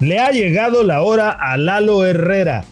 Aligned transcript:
Le 0.00 0.20
ha 0.20 0.30
llegado 0.30 0.84
la 0.84 1.02
hora 1.02 1.30
a 1.32 1.56
Lalo 1.56 2.06
Herrera. 2.06 2.64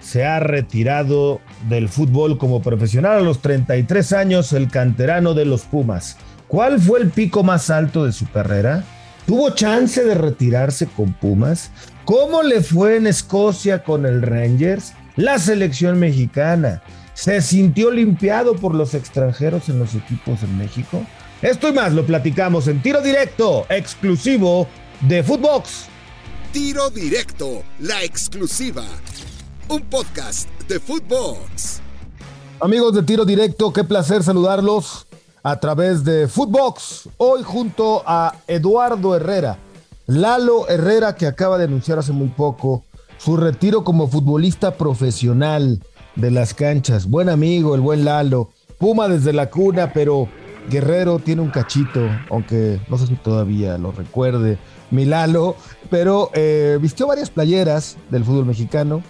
Se 0.00 0.24
ha 0.24 0.40
retirado 0.40 1.42
del 1.68 1.90
fútbol 1.90 2.38
como 2.38 2.62
profesional 2.62 3.18
a 3.18 3.20
los 3.20 3.42
33 3.42 4.14
años, 4.14 4.54
el 4.54 4.70
canterano 4.70 5.34
de 5.34 5.44
los 5.44 5.62
Pumas. 5.62 6.16
¿Cuál 6.48 6.80
fue 6.80 7.00
el 7.00 7.10
pico 7.10 7.42
más 7.42 7.68
alto 7.68 8.06
de 8.06 8.12
su 8.12 8.30
carrera? 8.30 8.82
¿Tuvo 9.26 9.50
chance 9.50 10.02
de 10.02 10.14
retirarse 10.14 10.86
con 10.86 11.12
Pumas? 11.12 11.70
¿Cómo 12.06 12.42
le 12.42 12.62
fue 12.62 12.96
en 12.96 13.06
Escocia 13.06 13.84
con 13.84 14.06
el 14.06 14.22
Rangers? 14.22 14.94
La 15.16 15.38
selección 15.38 15.98
mexicana. 15.98 16.80
¿Se 17.12 17.42
sintió 17.42 17.90
limpiado 17.90 18.56
por 18.56 18.74
los 18.74 18.94
extranjeros 18.94 19.68
en 19.68 19.78
los 19.78 19.94
equipos 19.94 20.42
en 20.42 20.56
México? 20.56 21.04
Esto 21.42 21.68
y 21.68 21.72
más 21.74 21.92
lo 21.92 22.06
platicamos 22.06 22.68
en 22.68 22.80
tiro 22.80 23.02
directo, 23.02 23.66
exclusivo 23.68 24.66
de 25.02 25.22
Footbox. 25.22 25.89
Tiro 26.52 26.90
Directo, 26.90 27.62
la 27.78 28.02
exclusiva. 28.02 28.82
Un 29.68 29.82
podcast 29.82 30.48
de 30.66 30.80
Footbox. 30.80 31.80
Amigos 32.60 32.92
de 32.92 33.04
Tiro 33.04 33.24
Directo, 33.24 33.72
qué 33.72 33.84
placer 33.84 34.24
saludarlos 34.24 35.06
a 35.44 35.60
través 35.60 36.02
de 36.02 36.26
Footbox. 36.26 37.08
Hoy 37.18 37.44
junto 37.44 38.02
a 38.04 38.34
Eduardo 38.48 39.14
Herrera, 39.14 39.58
Lalo 40.08 40.68
Herrera 40.68 41.14
que 41.14 41.28
acaba 41.28 41.56
de 41.56 41.64
anunciar 41.64 42.00
hace 42.00 42.10
muy 42.10 42.30
poco 42.30 42.82
su 43.18 43.36
retiro 43.36 43.84
como 43.84 44.08
futbolista 44.08 44.74
profesional 44.74 45.80
de 46.16 46.32
las 46.32 46.52
canchas. 46.52 47.08
Buen 47.08 47.28
amigo, 47.28 47.76
el 47.76 47.80
buen 47.80 48.04
Lalo. 48.04 48.50
Puma 48.76 49.06
desde 49.06 49.32
la 49.32 49.50
cuna, 49.50 49.92
pero 49.92 50.26
Guerrero 50.68 51.20
tiene 51.20 51.42
un 51.42 51.50
cachito, 51.50 52.00
aunque 52.28 52.80
no 52.88 52.98
sé 52.98 53.06
si 53.06 53.14
todavía 53.14 53.78
lo 53.78 53.92
recuerde 53.92 54.58
Milalo, 54.90 55.56
pero 55.90 56.30
eh, 56.34 56.78
vistió 56.80 57.06
varias 57.06 57.30
playeras 57.30 57.96
del 58.10 58.24
fútbol 58.24 58.46
mexicano. 58.46 59.02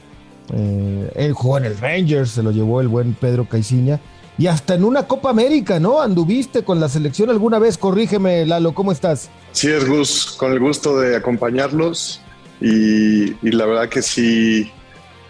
Eh, 0.53 1.13
él 1.15 1.33
jugó 1.33 1.59
en 1.59 1.65
el 1.65 1.79
Rangers, 1.79 2.31
se 2.31 2.43
lo 2.43 2.51
llevó 2.51 2.81
el 2.81 2.89
buen 2.89 3.15
Pedro 3.15 3.49
Caiciña. 3.49 4.01
Y 4.39 4.47
hasta 4.47 4.75
en 4.75 4.85
una 4.85 5.07
Copa 5.07 5.31
América, 5.31 5.79
¿no? 5.79 6.01
Anduviste 6.01 6.65
con 6.65 6.81
la 6.81 6.89
selección 6.89 7.29
alguna 7.29 7.59
vez. 7.59 7.77
Corrígeme, 7.77 8.47
Lalo, 8.47 8.73
¿cómo 8.73 8.91
estás? 8.91 9.29
Sí, 9.53 9.69
es 9.69 9.87
Gus, 9.87 10.35
con 10.39 10.53
el 10.53 10.61
gusto 10.61 10.99
de 10.99 11.17
acompañarlos. 11.17 12.23
Y, 12.61 13.35
la 13.51 13.67
verdad 13.67 13.89
que 13.89 14.01
sí, 14.01 14.71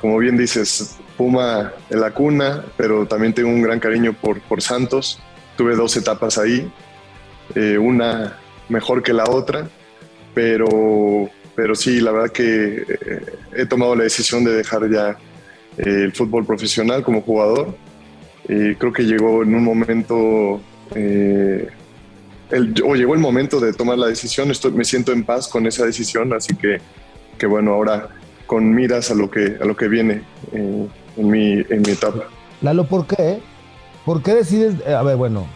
como 0.00 0.18
bien 0.18 0.36
dices, 0.36 0.96
Puma 1.16 1.72
en 1.90 2.00
la 2.00 2.12
cuna, 2.12 2.64
pero 2.76 3.06
también 3.06 3.34
tengo 3.34 3.48
un 3.48 3.62
gran 3.62 3.80
cariño 3.80 4.14
por, 4.14 4.62
Santos. 4.62 5.18
Tuve 5.56 5.74
dos 5.74 5.96
etapas 5.96 6.38
ahí, 6.38 6.70
eh, 7.56 7.78
una 7.78 8.38
mejor 8.68 9.02
que 9.02 9.12
la 9.12 9.24
otra 9.24 9.68
pero, 10.34 11.30
pero 11.54 11.74
sí, 11.74 12.00
la 12.00 12.12
verdad 12.12 12.30
que 12.30 12.82
eh, 12.82 13.26
he 13.56 13.66
tomado 13.66 13.94
la 13.94 14.04
decisión 14.04 14.44
de 14.44 14.52
dejar 14.52 14.90
ya 14.90 15.16
eh, 15.78 16.04
el 16.04 16.12
fútbol 16.12 16.44
profesional 16.44 17.02
como 17.02 17.22
jugador. 17.22 17.74
creo 18.46 18.92
que 18.92 19.02
llegó 19.04 19.42
en 19.42 19.54
un 19.54 19.64
momento, 19.64 20.60
eh, 20.94 21.68
o 22.84 22.94
llegó 22.94 23.14
el 23.14 23.20
momento 23.20 23.60
de 23.60 23.72
tomar 23.72 23.98
la 23.98 24.08
decisión. 24.08 24.50
Estoy, 24.50 24.72
me 24.72 24.84
siento 24.84 25.12
en 25.12 25.24
paz 25.24 25.48
con 25.48 25.66
esa 25.66 25.84
decisión, 25.84 26.32
así 26.32 26.54
que, 26.56 26.78
que 27.38 27.46
bueno, 27.46 27.72
ahora 27.72 28.08
con 28.46 28.74
miras 28.74 29.10
a 29.10 29.14
lo 29.14 29.30
que, 29.30 29.56
a 29.60 29.64
lo 29.64 29.76
que 29.76 29.86
viene 29.86 30.22
en, 30.52 30.90
mi, 31.16 31.52
en 31.52 31.82
mi 31.82 31.90
etapa. 31.92 32.24
Lalo, 32.60 32.84
¿por 32.84 33.06
qué? 33.06 33.38
¿Por 34.04 34.22
qué 34.22 34.34
decides? 34.34 34.74
A 34.86 35.02
ver, 35.04 35.16
bueno, 35.16 35.46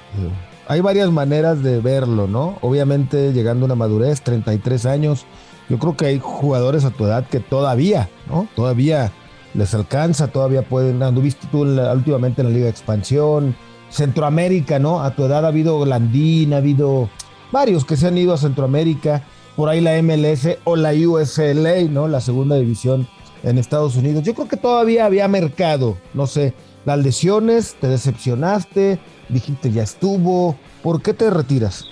hay 0.66 0.80
varias 0.80 1.10
maneras 1.10 1.62
de 1.62 1.80
verlo, 1.80 2.26
¿no? 2.26 2.58
Obviamente 2.60 3.32
llegando 3.32 3.64
a 3.64 3.66
una 3.66 3.74
madurez, 3.74 4.22
33 4.22 4.86
años, 4.86 5.26
yo 5.68 5.78
creo 5.78 5.96
que 5.96 6.06
hay 6.06 6.18
jugadores 6.20 6.84
a 6.84 6.90
tu 6.90 7.04
edad 7.04 7.26
que 7.26 7.40
todavía, 7.40 8.08
¿no? 8.28 8.48
Todavía 8.54 9.12
les 9.54 9.74
alcanza, 9.74 10.28
todavía 10.28 10.62
pueden, 10.62 11.02
anduviste 11.02 11.46
tú 11.50 11.62
últimamente 11.62 12.42
en 12.42 12.48
la 12.48 12.54
Liga 12.54 12.64
de 12.64 12.70
Expansión, 12.70 13.56
Centroamérica, 13.88 14.78
¿no? 14.78 15.02
A 15.02 15.14
tu 15.14 15.24
edad 15.24 15.44
ha 15.44 15.48
habido 15.48 15.84
Landín, 15.86 16.52
ha 16.54 16.58
habido 16.58 17.08
varios 17.52 17.84
que 17.84 17.96
se 17.96 18.08
han 18.08 18.18
ido 18.18 18.34
a 18.34 18.38
Centroamérica, 18.38 19.22
por 19.56 19.68
ahí 19.68 19.80
la 19.80 20.00
MLS 20.02 20.58
o 20.64 20.76
la 20.76 20.92
USLA, 20.92 21.82
¿no? 21.90 22.08
La 22.08 22.20
segunda 22.20 22.56
división 22.56 23.06
en 23.44 23.58
Estados 23.58 23.96
Unidos. 23.96 24.24
Yo 24.24 24.34
creo 24.34 24.48
que 24.48 24.56
todavía 24.56 25.06
había 25.06 25.28
mercado, 25.28 25.96
no 26.12 26.26
sé, 26.26 26.54
las 26.84 26.98
lesiones, 26.98 27.76
te 27.80 27.86
decepcionaste, 27.86 28.98
dijiste 29.28 29.70
ya 29.70 29.82
estuvo, 29.82 30.58
¿por 30.82 31.02
qué 31.02 31.14
te 31.14 31.30
retiras? 31.30 31.84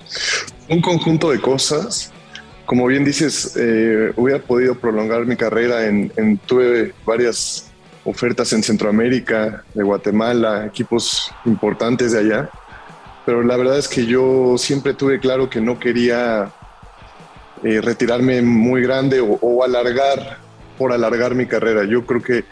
Un 0.68 0.80
conjunto 0.80 1.30
de 1.30 1.40
cosas. 1.40 2.12
Como 2.66 2.86
bien 2.86 3.04
dices, 3.04 3.54
eh, 3.56 4.12
hubiera 4.16 4.40
podido 4.40 4.74
prolongar 4.74 5.26
mi 5.26 5.36
carrera 5.36 5.86
en, 5.86 6.38
tuve 6.46 6.94
varias 7.04 7.70
ofertas 8.04 8.52
en 8.52 8.62
Centroamérica, 8.62 9.64
de 9.74 9.82
Guatemala, 9.82 10.66
equipos 10.66 11.32
importantes 11.44 12.12
de 12.12 12.20
allá, 12.20 12.50
pero 13.26 13.42
la 13.42 13.56
verdad 13.56 13.78
es 13.78 13.88
que 13.88 14.06
yo 14.06 14.56
siempre 14.58 14.94
tuve 14.94 15.20
claro 15.20 15.50
que 15.50 15.60
no 15.60 15.78
quería 15.78 16.50
eh, 17.62 17.80
retirarme 17.80 18.42
muy 18.42 18.82
grande 18.82 19.20
o, 19.20 19.38
o 19.40 19.62
alargar 19.62 20.38
por 20.78 20.92
alargar 20.92 21.34
mi 21.34 21.46
carrera. 21.46 21.84
Yo 21.84 22.04
creo 22.06 22.22
que 22.22 22.44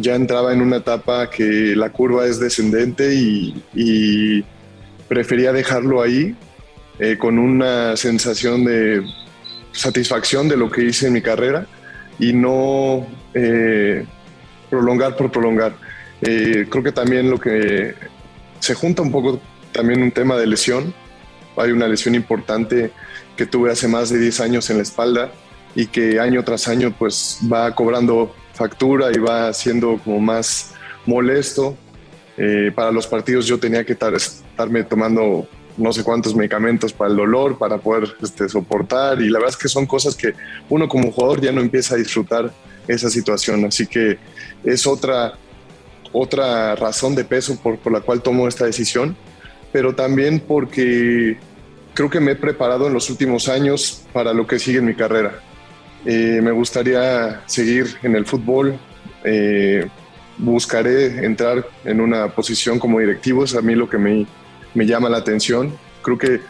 ya 0.00 0.14
entraba 0.14 0.52
en 0.52 0.62
una 0.62 0.76
etapa 0.76 1.28
que 1.30 1.74
la 1.76 1.90
curva 1.90 2.26
es 2.26 2.38
descendente 2.38 3.14
y, 3.14 4.44
prefería 5.08 5.54
dejarlo 5.54 6.02
ahí 6.02 6.36
eh, 6.98 7.16
con 7.16 7.38
una 7.38 7.96
sensación 7.96 8.62
de 8.62 9.02
satisfacción 9.72 10.50
de 10.50 10.56
lo 10.58 10.70
que 10.70 10.84
hice 10.84 11.06
en 11.06 11.14
mi 11.14 11.22
carrera 11.22 11.66
y 12.18 12.34
no 12.34 13.06
eh, 13.32 14.04
prolongar 14.68 15.16
por 15.16 15.32
prolongar. 15.32 15.72
Eh, 16.20 16.66
creo 16.68 16.84
que 16.84 16.92
también 16.92 17.30
lo 17.30 17.38
que 17.38 17.94
se 18.60 18.74
junta 18.74 19.00
un 19.00 19.10
poco 19.10 19.40
también 19.72 20.02
un 20.02 20.10
tema 20.10 20.36
de 20.36 20.46
lesión. 20.46 20.92
Hay 21.56 21.70
una 21.70 21.88
lesión 21.88 22.14
importante 22.14 22.90
que 23.34 23.46
tuve 23.46 23.72
hace 23.72 23.88
más 23.88 24.10
de 24.10 24.18
10 24.18 24.40
años 24.40 24.68
en 24.68 24.76
la 24.76 24.82
espalda 24.82 25.30
y 25.74 25.86
que 25.86 26.20
año 26.20 26.44
tras 26.44 26.68
año 26.68 26.94
pues 26.98 27.38
va 27.50 27.74
cobrando 27.74 28.34
factura 28.58 29.10
y 29.14 29.18
va 29.18 29.52
siendo 29.52 29.98
como 30.04 30.20
más 30.20 30.74
molesto. 31.06 31.76
Eh, 32.36 32.70
para 32.74 32.92
los 32.92 33.06
partidos 33.06 33.46
yo 33.46 33.58
tenía 33.58 33.84
que 33.84 33.92
estarme 33.94 34.84
tomando 34.84 35.48
no 35.76 35.92
sé 35.92 36.02
cuántos 36.02 36.34
medicamentos 36.34 36.92
para 36.92 37.10
el 37.10 37.16
dolor, 37.16 37.56
para 37.56 37.78
poder 37.78 38.08
este, 38.20 38.48
soportar 38.48 39.22
y 39.22 39.28
la 39.28 39.38
verdad 39.38 39.54
es 39.54 39.62
que 39.62 39.68
son 39.68 39.86
cosas 39.86 40.16
que 40.16 40.34
uno 40.68 40.88
como 40.88 41.12
jugador 41.12 41.40
ya 41.40 41.52
no 41.52 41.60
empieza 41.60 41.94
a 41.94 41.98
disfrutar 41.98 42.52
esa 42.88 43.08
situación. 43.08 43.64
Así 43.64 43.86
que 43.86 44.18
es 44.64 44.86
otra, 44.86 45.34
otra 46.12 46.74
razón 46.74 47.14
de 47.14 47.24
peso 47.24 47.56
por, 47.62 47.78
por 47.78 47.92
la 47.92 48.00
cual 48.00 48.22
tomo 48.22 48.48
esta 48.48 48.64
decisión, 48.66 49.16
pero 49.72 49.94
también 49.94 50.40
porque 50.40 51.38
creo 51.94 52.10
que 52.10 52.20
me 52.20 52.32
he 52.32 52.36
preparado 52.36 52.88
en 52.88 52.92
los 52.92 53.08
últimos 53.08 53.48
años 53.48 54.02
para 54.12 54.32
lo 54.32 54.46
que 54.46 54.58
sigue 54.58 54.78
en 54.78 54.86
mi 54.86 54.94
carrera. 54.94 55.40
Eh, 56.04 56.40
me 56.42 56.52
gustaría 56.52 57.42
seguir 57.46 57.96
en 58.02 58.14
el 58.16 58.24
fútbol. 58.24 58.78
Eh, 59.24 59.86
buscaré 60.38 61.24
entrar 61.24 61.66
en 61.84 62.00
una 62.00 62.28
posición 62.28 62.78
como 62.78 63.00
directivo, 63.00 63.44
es 63.44 63.54
a 63.54 63.60
mí 63.60 63.74
lo 63.74 63.88
que 63.88 63.98
me, 63.98 64.26
me, 64.74 64.86
llama 64.86 65.08
la 65.08 65.18
atención. 65.18 65.76
Creo 66.02 66.16
que 66.16 66.40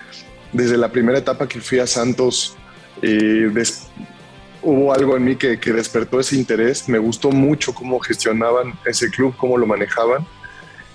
desde 0.52 0.76
la 0.76 0.92
primera 0.92 1.18
etapa 1.18 1.48
que 1.48 1.60
fui 1.60 1.78
a 1.78 1.86
Santos, 1.86 2.56
eh, 3.00 3.50
hubo 4.62 4.92
algo 4.92 5.16
en 5.16 5.24
mí 5.24 5.36
que, 5.36 5.58
que, 5.58 5.72
despertó 5.72 6.20
ese 6.20 6.36
interés. 6.36 6.88
Me 6.88 6.98
gustó 6.98 7.30
mucho 7.30 7.74
cómo 7.74 7.98
gestionaban 8.00 8.74
ese 8.84 9.10
club, 9.10 9.34
cómo 9.36 9.56
lo 9.56 9.66
manejaban. 9.66 10.26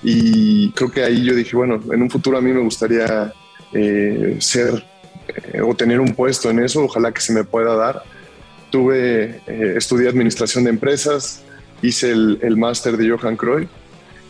Y 0.03 0.71
creo 0.73 0.91
que 0.91 1.03
ahí 1.03 1.23
yo 1.23 1.33
dije, 1.33 1.55
bueno, 1.55 1.79
en 1.91 2.01
un 2.01 2.09
futuro 2.09 2.37
a 2.37 2.41
mí 2.41 2.51
me 2.51 2.61
gustaría 2.61 3.33
ser 4.39 4.85
o 5.65 5.73
tener 5.73 5.99
un 5.99 6.13
puesto 6.13 6.51
en 6.51 6.59
eso, 6.59 6.83
ojalá 6.83 7.11
que 7.11 7.21
se 7.21 7.33
me 7.33 7.43
pueda 7.43 7.75
dar 7.75 8.03
tuve, 8.73 9.39
eh, 9.45 9.75
estudié 9.77 10.09
administración 10.09 10.63
de 10.63 10.71
empresas, 10.71 11.43
hice 11.83 12.09
el, 12.09 12.39
el 12.41 12.57
máster 12.57 12.97
de 12.97 13.07
Johan 13.07 13.37
Cruyff 13.37 13.69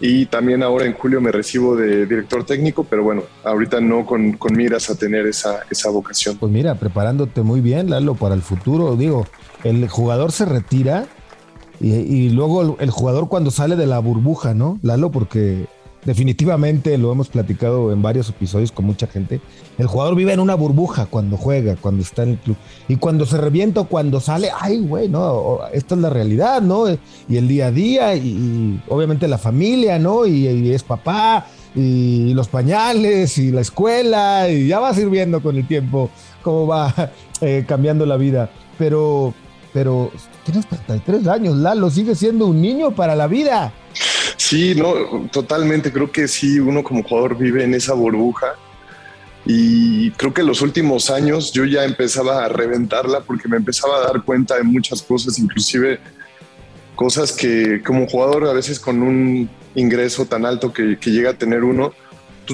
y 0.02 0.26
también 0.26 0.64
ahora 0.64 0.86
en 0.86 0.92
julio 0.92 1.22
me 1.22 1.32
recibo 1.32 1.78
de 1.78 2.06
director 2.06 2.44
técnico, 2.44 2.84
pero 2.84 3.04
bueno, 3.04 3.24
ahorita 3.46 3.80
no 3.80 4.06
con, 4.06 4.34
con 4.34 4.54
miras 4.54 4.90
a 4.90 4.96
tener 4.96 5.28
esa, 5.28 5.62
esa 5.72 5.90
vocación. 5.92 6.36
Pues 6.38 6.52
mira, 6.52 6.76
preparándote 6.76 7.42
muy 7.42 7.62
bien, 7.62 7.90
Lalo, 7.90 8.16
para 8.16 8.36
el 8.36 8.42
futuro. 8.42 8.98
Digo, 8.98 9.26
el 9.64 9.88
jugador 9.88 10.34
se 10.34 10.44
retira 10.44 11.06
y, 11.80 11.94
y 11.94 12.30
luego 12.32 12.64
el, 12.64 12.76
el, 12.80 12.90
jugador 12.90 13.30
cuando 13.30 13.50
sale 13.50 13.78
de 13.78 13.88
la 13.88 14.00
burbuja, 14.00 14.54
¿no? 14.54 14.78
Lalo, 14.82 15.10
porque 15.10 15.68
definitivamente 16.06 16.98
lo 16.98 17.12
hemos 17.12 17.30
platicado 17.30 17.92
en 17.92 18.02
varios 18.02 18.30
episodios 18.30 18.72
con 18.72 18.86
mucha 18.86 19.08
gente. 19.08 19.42
El 19.78 19.88
jugador 19.88 20.16
vive 20.16 20.34
en 20.34 20.40
una 20.40 20.56
burbuja 20.56 21.06
cuando 21.06 21.38
juega, 21.38 21.76
cuando 21.76 22.04
está 22.04 22.24
en 22.24 22.30
el 22.30 22.38
club. 22.38 22.58
Y 22.88 22.98
cuando 22.98 23.26
se 23.26 23.38
revienta 23.38 23.82
o 23.82 23.88
cuando 23.88 24.20
sale, 24.20 24.50
ay, 24.60 24.80
güey, 24.80 25.10
no, 25.10 25.60
esta 25.74 25.96
es 25.96 26.02
la 26.02 26.10
realidad, 26.10 26.62
¿no? 26.62 26.86
Y 27.28 27.38
el 27.38 27.48
día 27.48 27.68
a 27.68 27.72
día, 27.72 28.16
y, 28.16 28.82
obviamente 28.90 29.28
la 29.28 29.38
familia, 29.38 30.00
¿no? 30.00 30.26
Y, 30.26 30.72
es 30.72 30.84
papá, 30.84 31.48
y 31.76 32.34
los 32.34 32.48
pañales, 32.48 33.38
y 33.38 33.52
la 33.52 33.62
escuela, 33.62 34.50
y 34.50 34.68
ya 34.68 34.80
vas 34.80 34.98
viendo 35.10 35.42
con 35.42 35.56
el 35.56 35.68
tiempo 35.68 36.10
cómo 36.42 36.68
va 36.68 37.12
eh, 37.42 37.66
cambiando 37.68 38.06
la 38.06 38.18
vida. 38.18 38.50
Pero 38.78 39.34
pero 39.74 40.12
tienes 40.44 40.68
33 40.68 41.28
años, 41.28 41.56
Lalo, 41.58 41.90
sigue 41.90 42.16
siendo 42.16 42.48
un 42.48 42.62
niño 42.62 42.92
para 42.92 43.16
la 43.16 43.28
vida. 43.28 43.74
Sí, 44.38 44.76
no, 44.76 45.28
totalmente. 45.32 45.92
Creo 45.92 46.12
que 46.12 46.28
sí, 46.28 46.60
uno 46.60 46.84
como 46.84 47.04
jugador 47.04 47.38
vive 47.38 47.64
en 47.64 47.74
esa 47.74 47.94
burbuja. 47.94 48.56
Y 49.46 50.12
creo 50.12 50.34
que 50.34 50.42
en 50.42 50.48
los 50.48 50.62
últimos 50.62 51.10
años 51.10 51.52
yo 51.52 51.66
ya 51.66 51.84
empezaba 51.84 52.46
a 52.46 52.48
reventarla 52.48 53.22
porque 53.22 53.48
me 53.48 53.58
empezaba 53.58 53.98
a 53.98 54.02
dar 54.02 54.24
cuenta 54.24 54.56
de 54.56 54.64
muchas 54.64 55.02
cosas, 55.02 55.38
inclusive 55.38 56.00
cosas 56.96 57.34
que 57.34 57.82
como 57.84 58.08
jugador 58.08 58.48
a 58.48 58.54
veces 58.54 58.80
con 58.80 59.02
un 59.02 59.50
ingreso 59.76 60.26
tan 60.26 60.46
alto 60.46 60.72
que, 60.72 60.98
llega 61.04 61.32
a 61.32 61.38
tener 61.38 61.64
uno, 61.64 61.94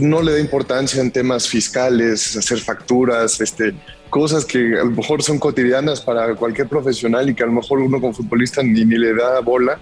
no 0.01 0.21
le 0.21 0.33
da 0.33 0.39
importancia 0.39 1.01
en 1.01 1.11
temas 1.11 1.47
fiscales, 1.47 2.35
hacer 2.37 2.59
facturas, 2.59 3.39
este, 3.41 3.73
cosas 4.09 4.45
que 4.45 4.79
a 4.79 4.83
lo 4.83 4.91
mejor 4.91 5.23
son 5.23 5.39
cotidianas 5.39 6.01
para 6.01 6.35
cualquier 6.35 6.67
profesional 6.67 7.29
y 7.29 7.35
que 7.35 7.43
a 7.43 7.47
lo 7.47 7.53
mejor 7.53 7.79
uno 7.79 7.99
como 7.99 8.13
futbolista 8.13 8.61
ni, 8.63 8.85
ni 8.85 8.97
le 8.97 9.13
da 9.13 9.39
bola. 9.39 9.79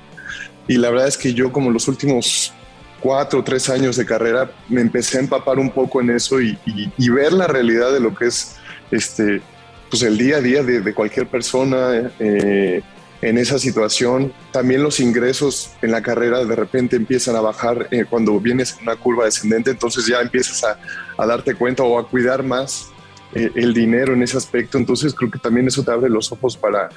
Y 0.67 0.77
la 0.77 0.89
verdad 0.89 1.07
es 1.07 1.17
que 1.17 1.33
yo 1.33 1.51
como 1.51 1.71
los 1.71 1.87
últimos 1.87 2.53
cuatro 2.99 3.39
o 3.39 3.43
tres 3.43 3.69
años 3.69 3.95
de 3.95 4.05
carrera 4.05 4.51
me 4.69 4.81
empecé 4.81 5.17
a 5.17 5.21
empapar 5.21 5.59
un 5.59 5.69
poco 5.69 6.01
en 6.01 6.09
eso 6.09 6.41
y, 6.41 6.57
ver 6.97 7.33
la 7.33 7.47
realidad 7.47 7.91
de 7.91 7.99
lo 7.99 8.13
que 8.13 8.25
es 8.25 8.55
este, 8.91 9.41
pues 9.89 10.03
el 10.03 10.17
día 10.17 10.37
a 10.37 10.41
día 10.41 10.63
de, 10.63 10.93
cualquier 10.93 11.27
persona 11.27 12.11
eh, 12.19 12.81
en 13.21 13.37
esa 13.37 13.59
situación. 13.59 14.33
También 14.51 14.83
los 14.83 14.99
ingresos 14.99 15.71
en 15.81 15.91
la 15.91 16.01
carrera 16.01 16.43
de 16.43 16.55
repente 16.55 16.95
empiezan 16.95 17.35
a 17.35 17.41
bajar 17.41 17.87
eh, 17.91 18.05
cuando 18.09 18.39
vienes 18.39 18.75
en 18.77 18.83
una 18.83 18.95
curva 18.95 19.25
descendente, 19.25 19.71
entonces 19.71 20.05
ya 20.05 20.21
empiezas 20.21 20.63
a, 20.63 21.25
darte 21.25 21.55
cuenta 21.55 21.83
o 21.83 21.97
a 21.97 22.07
cuidar 22.07 22.43
más 22.43 22.89
eh, 23.33 23.49
el 23.55 23.73
dinero 23.73 24.13
en 24.13 24.23
ese 24.23 24.37
aspecto. 24.37 24.77
Entonces 24.77 25.13
creo 25.13 25.31
que 25.31 25.39
también 25.39 25.67
eso 25.67 25.83
te 25.83 25.91
abre 25.91 26.09
los 26.09 26.31
ojos 26.31 26.55
para, 26.55 26.89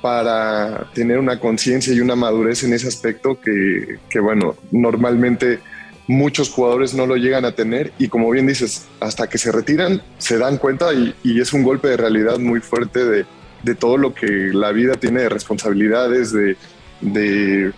para 0.00 0.86
tener 0.94 1.18
una 1.18 1.40
conciencia 1.40 1.92
y 1.92 2.00
una 2.00 2.16
madurez 2.16 2.62
en 2.62 2.72
ese 2.72 2.88
aspecto 2.88 3.40
que, 3.40 3.98
que, 4.08 4.20
bueno, 4.20 4.56
normalmente 4.70 5.60
muchos 6.08 6.50
jugadores 6.50 6.94
no 6.94 7.06
lo 7.06 7.16
llegan 7.16 7.44
a 7.44 7.52
tener 7.52 7.92
y 7.98 8.08
como 8.08 8.28
bien 8.30 8.46
dices, 8.46 8.86
hasta 9.00 9.28
que 9.28 9.38
se 9.38 9.52
retiran 9.52 10.02
se 10.18 10.36
dan 10.36 10.58
cuenta 10.58 10.92
y, 10.92 11.14
y 11.22 11.40
es 11.40 11.52
un 11.52 11.62
golpe 11.62 11.88
de 11.88 11.96
realidad 11.96 12.38
muy 12.38 12.60
fuerte 12.60 13.04
de, 13.04 13.24
de, 13.62 13.74
todo 13.74 13.96
lo 13.96 14.14
que 14.14 14.50
la 14.52 14.72
vida 14.72 14.94
tiene 14.94 15.22
de 15.22 15.28
responsabilidades, 15.28 16.32
de, 17.00 17.72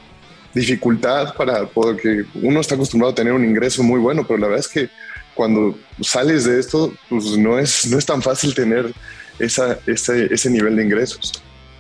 dificultad 0.54 1.34
para 1.34 1.66
poder 1.66 1.96
que 1.96 2.25
uno 2.40 2.60
está 2.60 2.76
acostumbrado 2.76 3.10
a 3.10 3.14
tener 3.14 3.32
un 3.32 3.44
ingreso 3.44 3.82
muy 3.82 3.98
bueno, 3.98 4.25
pero 4.25 4.38
la 4.38 4.46
verdad 4.46 4.60
es 4.60 4.69
que 4.69 4.88
cuando 5.34 5.76
sales 6.00 6.44
de 6.44 6.60
esto, 6.60 6.92
pues 7.08 7.36
no 7.36 7.58
es, 7.58 7.86
no 7.86 7.98
es 7.98 8.06
tan 8.06 8.22
fácil 8.22 8.54
tener 8.54 8.92
esa, 9.40 9.81
ese, 9.84 10.32
ese 10.32 10.50
nivel 10.50 10.76
de 10.76 10.84
ingresos. 10.84 11.32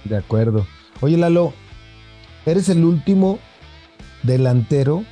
De 0.02 0.16
acuerdo. 0.16 0.66
Oye, 1.00 1.16
Lalo, 1.16 1.54
eres 2.46 2.68
el 2.68 2.84
último 2.84 3.38
delantero 4.24 5.04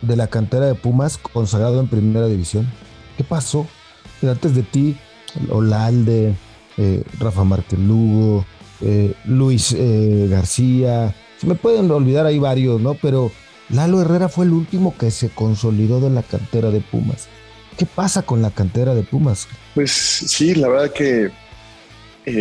de 0.00 0.16
la 0.16 0.28
cantera 0.28 0.66
de 0.66 0.74
Pumas 0.74 1.18
consagrado 1.18 1.80
en 1.80 1.88
primera 1.88 2.26
división. 2.26 2.66
¿Qué 3.16 3.24
pasó? 3.24 3.66
Antes 4.22 4.54
de 4.54 4.62
ti, 4.62 4.96
Olalde, 5.48 6.34
eh, 6.78 7.02
Rafa 7.18 7.44
Márquez 7.44 7.78
Lugo, 7.78 8.46
eh, 8.80 9.14
Luis 9.26 9.74
eh, 9.76 10.26
García, 10.30 11.14
se 11.38 11.46
me 11.46 11.54
pueden 11.54 11.90
olvidar 11.90 12.24
ahí 12.24 12.38
varios, 12.38 12.80
¿no? 12.80 12.94
Pero 12.94 13.30
Lalo 13.68 14.00
Herrera 14.00 14.28
fue 14.28 14.46
el 14.46 14.52
último 14.52 14.96
que 14.96 15.10
se 15.10 15.28
consolidó 15.28 16.00
de 16.00 16.10
la 16.10 16.22
cantera 16.22 16.70
de 16.70 16.80
Pumas. 16.80 17.28
¿Qué 17.76 17.86
pasa 17.86 18.22
con 18.22 18.42
la 18.42 18.50
cantera 18.50 18.94
de 18.94 19.02
Pumas? 19.02 19.48
Pues 19.74 19.92
sí, 19.92 20.54
la 20.54 20.68
verdad 20.68 20.92
que 20.92 21.30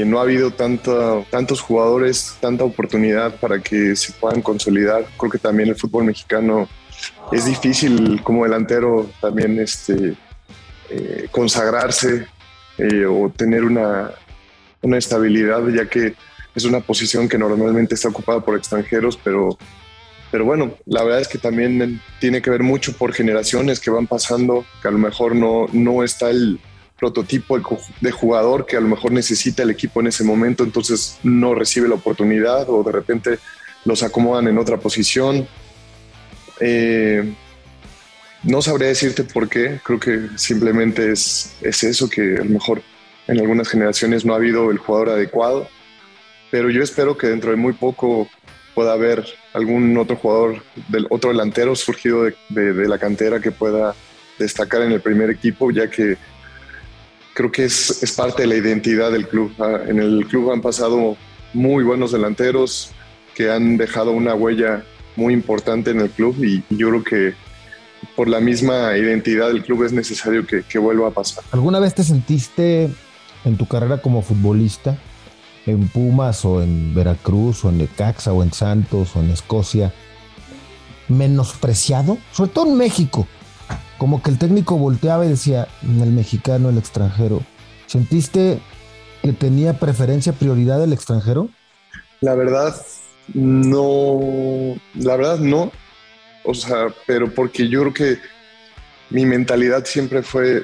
no 0.06 0.20
ha 0.20 0.24
habido 0.24 0.52
tanto, 0.52 1.26
tantos 1.30 1.62
jugadores, 1.62 2.36
tanta 2.40 2.64
oportunidad 2.64 3.36
para 3.36 3.60
que 3.60 3.96
se 3.96 4.14
puedan 4.14 4.42
consolidar. 4.42 5.06
Creo 5.18 5.32
que 5.32 5.40
también 5.40 5.70
el 5.70 5.76
fútbol 5.76 6.06
mexicano 6.06 6.68
es 7.32 7.46
difícil 7.46 8.22
como 8.24 8.44
delantero 8.44 9.10
también 9.20 9.60
este, 9.60 10.16
consagrarse 11.32 12.28
o 13.10 13.30
tener 13.30 13.64
una, 13.64 14.12
una 14.82 14.98
estabilidad, 14.98 15.68
ya 15.70 15.88
que 15.88 16.16
es 16.56 16.66
una 16.66 16.82
posición 16.82 17.30
que 17.30 17.38
normalmente 17.38 17.96
está 17.96 18.10
ocupada 18.10 18.42
por 18.42 18.58
extranjeros, 18.58 19.18
pero 19.24 19.58
pero 20.32 20.46
bueno, 20.46 20.78
la 20.86 21.04
verdad 21.04 21.20
es 21.20 21.28
que 21.28 21.38
también 21.38 22.02
tiene 22.22 22.42
que 22.42 22.50
ver 22.50 22.64
mucho 22.64 22.94
por 22.94 23.14
generaciones 23.14 23.82
que 23.82 23.92
van 23.92 24.08
pasando, 24.08 24.66
que 24.82 24.88
a 24.88 24.92
lo 24.92 24.98
mejor 24.98 25.36
no, 25.36 25.68
no 25.74 26.04
está 26.04 26.30
el 26.30 26.58
prototipo 26.98 27.60
de 28.00 28.12
jugador 28.12 28.66
que 28.66 28.78
a 28.78 28.80
lo 28.80 28.88
mejor 28.88 29.12
necesita 29.12 29.64
el 29.64 29.72
equipo 29.72 30.00
en 30.00 30.08
ese 30.08 30.24
momento, 30.24 30.64
entonces 30.64 31.18
no 31.24 31.54
recibe 31.54 31.90
la 31.90 31.96
oportunidad 31.96 32.70
o 32.70 32.84
de 32.84 32.92
repente 32.92 33.40
los 33.84 34.04
acomodan 34.04 34.48
en 34.48 34.58
otra 34.58 34.78
posición. 34.78 35.48
Eh, 36.62 37.34
no 38.44 38.62
sabré 38.62 38.88
decirte 38.88 39.24
por 39.24 39.50
qué, 39.50 39.80
creo 39.84 40.00
que 40.00 40.30
simplemente 40.38 41.12
es, 41.12 41.56
es 41.62 41.84
eso, 41.84 42.10
que 42.10 42.36
a 42.36 42.44
lo 42.44 42.52
mejor 42.52 42.82
en 43.28 43.40
algunas 43.40 43.70
generaciones 43.70 44.26
no 44.26 44.34
ha 44.34 44.38
habido 44.38 44.72
el 44.72 44.78
jugador 44.78 45.10
adecuado, 45.10 45.68
pero 46.50 46.70
yo 46.70 46.84
espero 46.84 47.18
que 47.18 47.28
dentro 47.28 47.52
de 47.52 47.58
muy 47.58 47.74
poco 47.74 48.28
pueda 48.76 48.94
haber 48.94 49.26
algún 49.54 49.98
otro 49.98 50.16
jugador, 50.16 50.64
del 50.90 51.08
otro 51.10 51.32
delantero 51.32 51.76
surgido 51.76 52.24
de, 52.50 52.88
la 52.88 52.98
cantera 52.98 53.40
que 53.40 53.52
pueda 53.52 53.96
destacar 54.40 54.82
en 54.82 54.92
el 54.92 55.02
primer 55.02 55.30
equipo, 55.30 55.72
ya 55.72 55.90
que 55.90 56.18
creo 57.34 57.52
que 57.52 57.66
es, 57.66 58.04
es 58.04 58.12
parte 58.14 58.44
de 58.44 58.48
la 58.48 58.56
identidad 58.56 59.12
del 59.12 59.28
club. 59.28 59.54
Ah, 59.60 59.82
en 59.88 60.00
el 60.00 60.26
club 60.28 60.52
han 60.52 60.62
pasado 60.62 61.18
muy 61.54 61.84
buenos 61.84 62.12
delanteros 62.12 62.92
que 63.36 63.50
han 63.50 63.78
dejado 63.78 64.12
una 64.12 64.34
huella 64.36 64.84
muy 65.16 65.34
importante 65.34 65.92
en 65.92 66.00
el 66.02 66.10
club 66.10 66.36
y, 66.44 66.64
yo 66.70 66.90
creo 66.90 67.04
que 67.04 67.34
por 68.16 68.28
la 68.28 68.40
misma 68.40 68.98
identidad 68.98 69.48
del 69.48 69.64
club 69.64 69.84
es 69.84 69.94
necesario 69.94 70.46
que, 70.46 70.64
que 70.64 70.80
vuelva 70.80 71.10
a 71.10 71.12
pasar. 71.12 71.44
¿Alguna 71.52 71.80
vez 71.80 71.94
te 71.94 72.04
sentiste 72.04 72.90
en 73.46 73.58
tu 73.58 73.68
carrera 73.68 74.02
como 74.02 74.22
futbolista 74.22 74.98
en 75.66 75.88
Pumas 75.88 76.44
o 76.46 76.62
en 76.62 76.94
Veracruz 76.94 77.64
o 77.66 77.70
en 77.70 77.78
Necaxa 77.78 78.34
o 78.34 78.44
en 78.44 78.52
Santos 78.52 79.16
o 79.16 79.20
en 79.20 79.32
Escocia 79.32 79.94
menospreciado, 81.08 82.18
sobre 82.32 82.52
todo 82.52 82.68
en 82.68 82.78
México, 82.78 83.28
como 83.98 84.24
que 84.24 84.30
el 84.30 84.38
técnico 84.38 84.78
volteaba 84.78 85.26
y 85.26 85.30
decía, 85.30 85.68
el 85.84 86.12
mexicano, 86.12 86.70
el 86.70 86.78
extranjero. 86.78 87.42
¿Sentiste 87.86 88.60
que 89.22 89.34
tenía 89.34 89.78
preferencia, 89.78 90.34
prioridad 90.34 90.82
el 90.84 90.94
extranjero? 90.94 91.50
La 92.22 92.34
verdad, 92.36 92.76
no, 93.34 94.20
la 94.96 95.18
verdad 95.18 95.40
no. 95.40 95.72
O 96.44 96.54
sea, 96.54 96.88
pero 97.06 97.32
porque 97.34 97.68
yo 97.68 97.82
creo 97.82 97.94
que 97.94 98.18
mi 99.10 99.26
mentalidad 99.26 99.86
siempre 99.86 100.24
fue, 100.24 100.64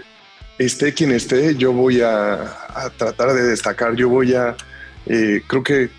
esté 0.58 0.94
quien 0.94 1.12
esté, 1.12 1.56
yo 1.56 1.72
voy 1.72 2.02
a, 2.02 2.56
tratar 2.98 3.34
de 3.34 3.44
destacar, 3.44 3.96
yo 3.96 4.10
voy 4.10 4.34
a, 4.34 4.56
eh, 5.06 5.42
creo 5.48 5.64
que 5.64 5.90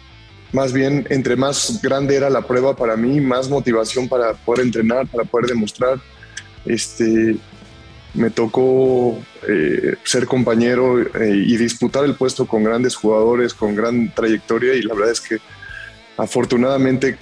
más 0.53 0.73
bien 0.73 1.07
entre 1.11 1.37
más 1.37 1.81
grande 1.83 2.17
era 2.17 2.31
la 2.31 2.43
prueba 2.43 2.75
para 2.75 2.97
mí, 2.97 3.21
más 3.21 3.49
motivación 3.49 4.09
para 4.09 4.33
poder 4.33 4.67
entrenar, 4.67 5.07
para 5.07 5.25
poder 5.25 5.49
demostrar. 5.49 6.01
Este, 6.65 7.37
me 8.15 8.31
tocó 8.31 9.19
eh, 9.47 9.95
ser 10.05 10.27
compañero 10.27 11.01
eh, 11.01 11.45
y 11.47 11.57
disputar 11.57 12.05
el 12.05 12.15
puesto 12.15 12.47
con 12.47 12.65
grandes 12.65 12.97
jugadores, 12.97 13.55
con 13.55 13.75
gran 13.75 14.13
trayectoria 14.15 14.75
y 14.75 14.83
la 14.83 14.95
verdad 14.95 15.13
es 15.13 15.21
que 15.21 15.39
afortunadamente 16.17 17.17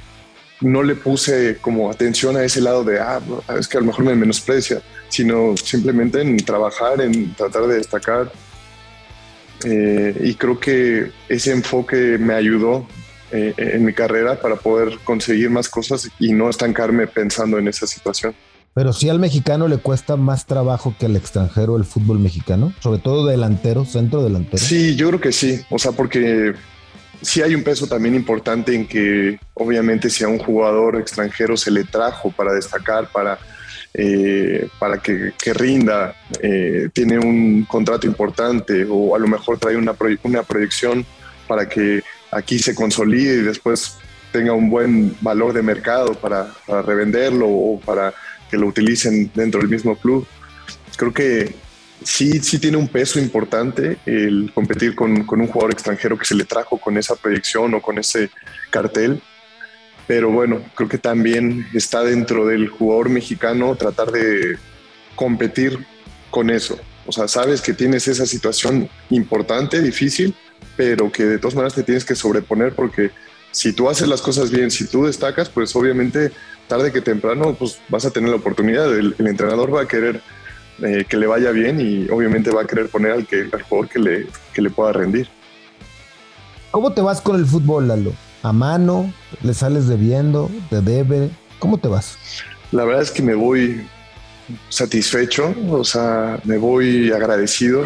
no 0.61 0.83
le 0.83 0.95
puse 0.95 1.59
como 1.61 1.91
atención 1.91 2.37
a 2.37 2.45
ese 2.45 2.61
lado 2.61 2.85
de, 2.85 3.01
ah, 3.01 3.21
es 3.59 3.69
que 3.69 3.79
a 3.79 3.81
lo 3.81 3.87
mejor 3.87 4.05
me 4.05 4.15
menosprecia, 4.15 4.83
sino 5.09 5.57
simplemente 5.57 6.21
en 6.21 6.37
trabajar, 6.39 7.01
en 7.01 7.35
tratar 7.35 7.67
de 7.67 7.77
destacar, 7.77 8.33
eh, 9.65 10.15
y 10.21 10.35
creo 10.35 10.59
que 10.59 11.11
ese 11.29 11.53
enfoque 11.53 12.19
me 12.19 12.35
ayudó 12.35 12.87
eh, 13.33 13.55
en 13.57 13.85
mi 13.85 13.93
carrera 13.93 14.41
para 14.41 14.57
poder 14.57 14.99
conseguir 15.05 15.51
más 15.51 15.69
cosas 15.69 16.09
y 16.19 16.33
no 16.33 16.49
estancarme 16.51 17.07
pensando 17.07 17.59
en 17.59 17.69
esa 17.69 17.87
situación. 17.87 18.35
Pero 18.75 18.93
si 18.93 19.09
al 19.09 19.19
mexicano 19.19 19.69
le 19.69 19.79
cuesta 19.79 20.17
más 20.17 20.45
trabajo 20.45 20.95
que 20.99 21.07
al 21.07 21.17
extranjero 21.17 21.77
el 21.77 21.85
fútbol 21.85 22.19
mexicano, 22.19 22.75
sobre 22.81 22.99
todo 22.99 23.27
delantero, 23.27 23.87
centro 23.87 24.23
delantero. 24.23 24.59
Sí, 24.59 24.97
yo 24.97 25.09
creo 25.09 25.21
que 25.21 25.33
sí, 25.33 25.63
o 25.71 25.79
sea, 25.79 25.93
porque 25.93 26.53
sí 27.23 27.43
hay 27.43 27.55
un 27.55 27.63
peso 27.63 27.87
también 27.87 28.15
importante 28.15 28.75
en 28.75 28.87
que 28.87 29.39
obviamente 29.55 30.11
si 30.11 30.25
a 30.25 30.29
un 30.29 30.39
jugador 30.39 30.97
extranjero 30.97 31.57
se 31.57 31.71
le 31.71 31.85
trajo 31.85 32.31
para 32.31 32.53
destacar, 32.53 33.11
para 33.11 33.39
eh, 33.99 34.69
para 34.79 34.99
que, 34.99 35.33
rinda, 35.55 36.15
eh, 36.43 36.91
tiene 36.93 37.19
un 37.19 37.65
contrato 37.65 38.07
importante 38.07 38.87
o 38.87 39.17
a 39.17 39.19
lo 39.19 39.27
mejor 39.27 39.59
trae 39.59 39.75
una, 39.75 39.97
una 40.23 40.43
proyección 40.43 41.07
para 41.49 41.67
que 41.67 42.03
aquí 42.31 42.59
se 42.59 42.75
consolide 42.75 43.37
y 43.37 43.43
después 43.43 43.97
tenga 44.33 44.53
un 44.53 44.69
buen 44.69 45.17
valor 45.23 45.55
de 45.55 45.63
mercado 45.63 46.13
para, 46.13 46.53
revenderlo 46.85 47.49
o 47.49 47.81
para 47.81 48.13
que 48.51 48.59
lo 48.59 48.67
utilicen 48.67 49.31
dentro 49.35 49.63
del 49.63 49.71
mismo 49.71 49.97
club. 49.97 50.27
Creo 50.99 51.15
que 51.15 51.55
sí, 52.03 52.41
sí 52.41 52.59
tiene 52.59 52.77
un 52.77 52.89
peso 52.89 53.19
importante 53.19 53.99
el 54.07 54.51
competir 54.55 54.95
con, 54.95 55.25
con, 55.25 55.41
un 55.41 55.47
jugador 55.47 55.73
extranjero 55.73 56.19
que 56.19 56.25
se 56.25 56.35
le 56.35 56.45
trajo 56.45 56.79
con 56.79 56.97
esa 56.97 57.17
proyección 57.17 57.75
o 57.75 57.83
con 57.83 57.99
ese 57.99 58.31
cartel. 58.71 59.21
Pero 60.07 60.31
bueno, 60.31 60.63
creo 60.75 60.89
que 60.89 60.99
también 60.99 61.67
está 61.75 62.05
dentro 62.05 62.47
del 62.47 62.69
jugador 62.69 63.09
mexicano 63.09 63.75
tratar 63.75 64.13
de 64.13 64.57
competir 65.17 65.85
con 66.31 66.51
eso. 66.51 66.79
O 67.07 67.13
sea, 67.13 67.29
sabes 67.29 67.61
que 67.61 67.73
tienes 67.73 68.07
esa 68.09 68.27
situación 68.27 68.89
importante, 69.11 69.81
difícil, 69.81 70.35
pero 70.77 71.11
que 71.11 71.25
de 71.25 71.39
todas 71.39 71.55
maneras 71.55 71.75
te 71.75 71.83
tienes 71.83 72.05
que 72.05 72.15
sobreponer 72.15 72.75
porque 72.75 73.11
si 73.51 73.73
tú 73.73 73.89
haces 73.89 74.07
las 74.07 74.21
cosas 74.21 74.51
bien, 74.51 74.71
si 74.71 74.87
tú 74.87 75.07
destacas, 75.07 75.49
pues 75.49 75.75
obviamente 75.75 76.31
tarde 76.69 76.93
que 76.93 77.01
temprano 77.01 77.55
pues 77.55 77.79
vas 77.89 78.05
a 78.05 78.11
tener 78.11 78.29
la 78.29 78.37
oportunidad. 78.37 78.95
El, 78.95 79.15
entrenador 79.19 79.75
va 79.75 79.83
a 79.83 79.89
querer 79.89 80.21
eh, 80.83 81.05
que 81.09 81.17
le 81.17 81.27
vaya 81.27 81.51
bien 81.51 81.81
y 81.81 82.09
obviamente 82.11 82.51
va 82.51 82.63
a 82.63 82.67
querer 82.67 82.89
poner 82.89 83.13
al, 83.13 83.27
que, 83.27 83.49
al 83.53 83.63
jugador 83.63 83.89
que 83.89 83.99
le, 83.99 84.27
que 84.53 84.63
le 84.63 84.71
pueda 84.71 84.93
rendir. 84.93 85.29
¿Cómo 86.71 86.93
te 86.93 87.01
vas 87.01 87.21
con 87.21 87.37
el 87.37 87.47
fútbol, 87.47 87.89
Lalo? 87.89 88.13
¿A 88.43 88.53
mano? 88.53 89.13
¿Le 89.43 89.55
sales 89.55 89.89
debiendo? 89.89 90.51
¿Te 90.69 90.81
debe? 90.83 91.31
¿Cómo 91.59 91.79
te 91.79 91.89
vas? 91.89 92.19
La 92.73 92.85
verdad 92.85 93.03
es 93.03 93.11
que 93.11 93.23
me 93.23 93.35
voy 93.35 93.87
satisfecho, 94.69 95.55
o 95.71 95.85
sea, 95.85 96.39
me 96.45 96.59
voy 96.59 97.11
agradecido. 97.13 97.85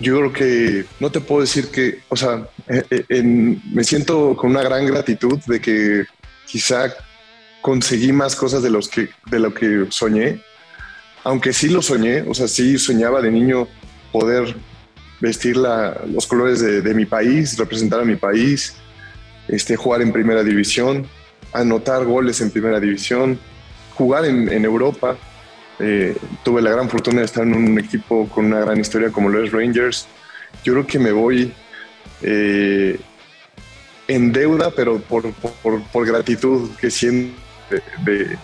Yo 0.00 0.16
creo 0.16 0.32
que 0.32 0.86
no 0.98 1.10
te 1.10 1.20
puedo 1.20 1.42
decir 1.42 1.70
que, 1.70 2.00
o 2.08 2.16
sea, 2.16 2.48
eh, 2.68 2.84
eh, 3.08 3.22
me 3.22 3.84
siento 3.84 4.34
con 4.34 4.50
una 4.50 4.62
gran 4.62 4.86
gratitud 4.86 5.38
de 5.46 5.60
que 5.60 6.04
quizá 6.46 6.94
conseguí 7.60 8.12
más 8.12 8.34
cosas 8.34 8.62
de, 8.62 8.70
los 8.70 8.88
que, 8.88 9.10
de 9.30 9.38
lo 9.38 9.52
que 9.52 9.86
soñé, 9.90 10.42
aunque 11.24 11.52
sí 11.52 11.68
lo 11.68 11.82
soñé, 11.82 12.22
o 12.22 12.34
sea, 12.34 12.48
sí 12.48 12.78
soñaba 12.78 13.20
de 13.20 13.30
niño 13.30 13.68
poder 14.12 14.54
vestir 15.20 15.56
los 15.56 16.26
colores 16.26 16.60
de, 16.60 16.94
mi 16.94 17.04
país, 17.04 17.56
representar 17.58 18.00
a 18.00 18.04
mi 18.04 18.16
país, 18.16 18.74
este, 19.48 19.76
jugar 19.76 20.00
en 20.00 20.12
primera 20.12 20.42
división, 20.42 21.06
anotar 21.52 22.04
goles 22.04 22.40
en 22.40 22.50
primera 22.50 22.80
división, 22.80 23.38
jugar 23.94 24.24
en, 24.24 24.64
Europa. 24.64 25.16
Eh, 25.78 26.16
tuve 26.42 26.62
la 26.62 26.70
gran 26.70 26.88
fortuna 26.88 27.20
de 27.20 27.26
estar 27.26 27.42
en 27.42 27.54
un 27.54 27.78
equipo 27.78 28.28
con 28.28 28.46
una 28.46 28.60
gran 28.60 28.78
historia 28.78 29.10
como 29.10 29.28
los 29.28 29.50
Rangers. 29.50 30.06
Yo 30.64 30.72
creo 30.74 30.86
que 30.86 30.98
me 30.98 31.12
voy 31.12 31.52
eh, 32.22 32.98
en 34.08 34.32
deuda, 34.32 34.70
pero 34.70 34.98
por, 35.00 35.30
por, 35.32 35.82
por 35.82 36.06
gratitud 36.06 36.70
que 36.80 36.90
siento 36.90 37.38
de, 38.04 38.36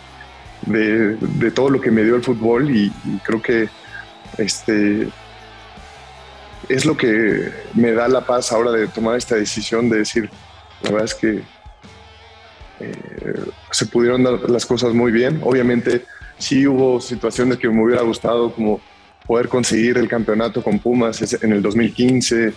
todo 1.55 1.71
lo 1.71 1.81
que 1.81 1.91
me 1.91 2.03
dio 2.03 2.17
el 2.17 2.23
fútbol 2.23 2.71
y, 2.75 2.91
creo 3.23 3.41
que 3.41 3.69
este, 4.39 5.09
es 6.69 6.85
lo 6.85 6.97
que 6.97 7.53
me 7.75 7.93
da 7.93 8.09
la 8.09 8.23
paz 8.23 8.53
ahora 8.53 8.73
de 8.73 8.89
tomar 8.89 9.17
esta 9.17 9.37
decisión 9.37 9.89
de 9.89 9.99
decir, 9.99 10.31
la 10.83 10.91
verdad 10.91 11.05
es 11.07 11.15
que 11.15 11.43
eh, 12.81 13.45
se 13.71 13.87
pudieron 13.87 14.23
dar 14.23 14.51
las 14.51 14.67
cosas 14.67 14.93
muy 14.93 15.13
bien. 15.13 15.41
Obviamente 15.43 16.05
sí 16.39 16.67
hubo 16.67 17.01
situaciones 17.01 17.59
que 17.59 17.69
me 17.69 17.83
hubiera 17.83 18.03
gustado 18.03 18.53
como 18.53 18.81
poder 19.27 19.49
conseguir 19.49 19.99
el 19.99 20.09
campeonato 20.09 20.63
con 20.63 20.79
Pumas 20.79 21.35
en 21.43 21.53
el 21.53 21.63
2015, 21.63 22.53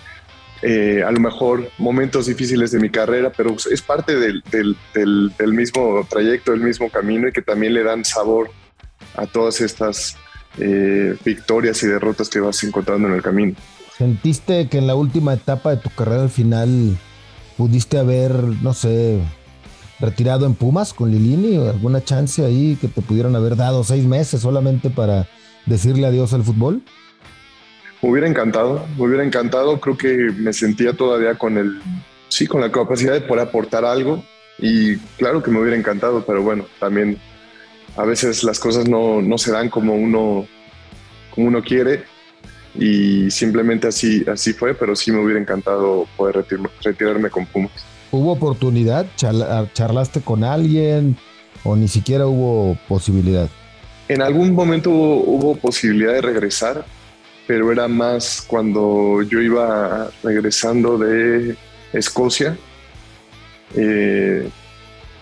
eh, 0.61 1.03
a 1.05 1.11
lo 1.11 1.19
mejor 1.19 1.69
momentos 1.77 2.25
difíciles 2.25 2.71
de 2.71 2.79
mi 2.79 2.89
carrera, 2.89 3.31
pero 3.35 3.55
es 3.71 3.81
parte 3.81 4.15
del, 4.17 4.43
mismo 5.53 6.05
trayecto, 6.09 6.51
del 6.51 6.61
mismo 6.61 6.89
camino 6.89 7.29
y 7.29 7.31
que 7.31 7.41
también 7.41 7.73
le 7.73 7.83
dan 7.83 8.03
sabor 8.03 8.51
a 9.15 9.25
todas 9.25 9.61
estas 9.61 10.17
eh, 10.57 11.15
victorias 11.23 11.81
y 11.83 11.87
derrotas 11.87 12.29
que 12.29 12.39
vas 12.39 12.61
encontrando 12.63 13.07
en 13.07 13.13
el 13.13 13.21
camino. 13.21 13.55
¿Sentiste 13.97 14.67
que 14.67 14.77
en 14.77 14.87
la 14.87 14.95
última 14.95 15.33
etapa 15.33 15.71
de 15.71 15.77
tu 15.77 15.89
carrera 15.89 16.23
al 16.23 16.29
final 16.29 16.97
pudiste 17.57 17.97
haber, 17.97 18.31
no 18.61 18.73
sé, 18.73 19.19
retirado 19.99 20.45
en 20.45 20.55
Pumas 20.55 20.93
con 20.93 21.11
Lilini 21.11 21.57
o 21.57 21.69
alguna 21.69 22.03
chance 22.03 22.43
ahí 22.45 22.77
que 22.79 22.87
te 22.87 23.01
pudieran 23.01 23.35
haber 23.35 23.55
dado 23.55 23.83
seis 23.83 24.05
meses 24.05 24.41
solamente 24.41 24.89
para 24.89 25.27
decirle 25.65 26.05
adiós 26.05 26.33
al 26.33 26.43
fútbol? 26.43 26.81
Me 28.01 28.09
hubiera 28.09 28.27
encantado, 28.27 28.85
me 28.97 29.05
hubiera 29.05 29.23
encantado. 29.23 29.79
Creo 29.79 29.97
que 29.97 30.15
me 30.37 30.53
sentía 30.53 30.93
todavía 30.93 31.35
con 31.35 31.57
el, 31.57 31.81
sí, 32.27 32.47
con 32.47 32.61
la 32.61 32.71
capacidad 32.71 33.13
de 33.13 33.21
poder 33.21 33.47
aportar 33.47 33.85
algo. 33.85 34.23
Y 34.57 34.97
claro 35.17 35.41
que 35.41 35.51
me 35.51 35.59
hubiera 35.59 35.77
encantado, 35.77 36.23
pero 36.25 36.41
bueno, 36.41 36.65
también 36.79 37.17
a 37.95 38.03
veces 38.03 38.43
las 38.43 38.59
cosas 38.59 38.87
no, 38.87 39.21
no 39.21 39.37
se 39.37 39.51
dan 39.51 39.69
como 39.69 39.95
uno, 39.95 40.45
como 41.33 41.47
uno 41.47 41.61
quiere. 41.61 42.03
Y 42.75 43.31
simplemente 43.31 43.87
así, 43.87 44.23
así 44.31 44.53
fue, 44.53 44.73
pero 44.75 44.95
sí 44.95 45.11
me 45.11 45.23
hubiera 45.23 45.39
encantado 45.39 46.07
poder 46.15 46.45
retirarme 46.83 47.29
con 47.29 47.45
Pumas. 47.45 47.71
¿Hubo 48.11 48.31
oportunidad? 48.31 49.07
¿Charlaste 49.15 50.21
con 50.21 50.43
alguien 50.43 51.17
o 51.63 51.75
ni 51.75 51.87
siquiera 51.87 52.27
hubo 52.27 52.77
posibilidad? 52.87 53.49
En 54.07 54.21
algún 54.21 54.53
momento 54.53 54.89
hubo 54.89 55.55
posibilidad 55.55 56.13
de 56.13 56.21
regresar, 56.21 56.85
pero 57.49 57.71
era 57.71 57.87
más 57.87 58.45
cuando 58.45 59.23
yo 59.23 59.41
iba 59.41 60.11
regresando 60.21 60.99
de 60.99 61.55
Escocia. 61.91 62.55
Eh, 63.75 64.47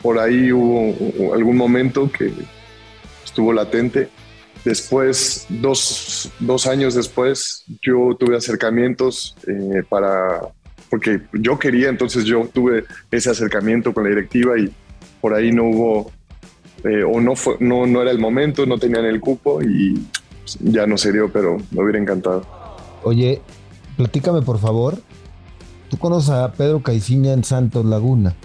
por 0.01 0.19
ahí 0.19 0.51
hubo 0.51 1.33
algún 1.33 1.55
momento 1.55 2.11
que 2.11 2.33
estuvo 3.23 3.53
latente. 3.53 4.09
Después, 4.65 5.45
dos, 5.47 6.29
años 6.69 6.95
después, 6.95 7.63
yo 7.81 8.17
tuve 8.19 8.35
acercamientos 8.35 9.33
eh, 9.47 9.83
para, 9.87 10.41
porque 10.89 11.21
yo 11.31 11.57
quería, 11.57 11.87
entonces 11.87 12.25
yo 12.25 12.49
tuve 12.53 12.83
ese 13.09 13.29
acercamiento 13.29 13.93
con 13.93 14.03
la 14.03 14.09
directiva 14.09 14.59
y 14.59 14.69
por 15.21 15.33
ahí 15.33 15.53
no 15.53 15.63
hubo, 15.63 16.11
eh, 16.83 17.03
o 17.03 17.21
no, 17.21 17.37
fue, 17.37 17.55
no, 17.61 17.87
no 17.87 18.01
era 18.01 18.11
el 18.11 18.19
momento, 18.19 18.65
no 18.65 18.77
tenían 18.77 19.05
el 19.05 19.21
cupo 19.21 19.61
y 19.63 20.05
ya 20.61 20.87
no 20.87 20.97
se 20.97 21.11
dio, 21.11 21.31
pero 21.31 21.57
me 21.71 21.83
hubiera 21.83 21.99
encantado. 21.99 22.43
Oye, 23.03 23.41
platícame 23.95 24.41
por 24.41 24.59
favor. 24.59 24.97
Tú 25.89 25.97
conoces 25.97 26.31
a 26.31 26.51
Pedro 26.51 26.81
Caiciña 26.81 27.33
en 27.33 27.43
Santos 27.43 27.85
Laguna. 27.85 28.35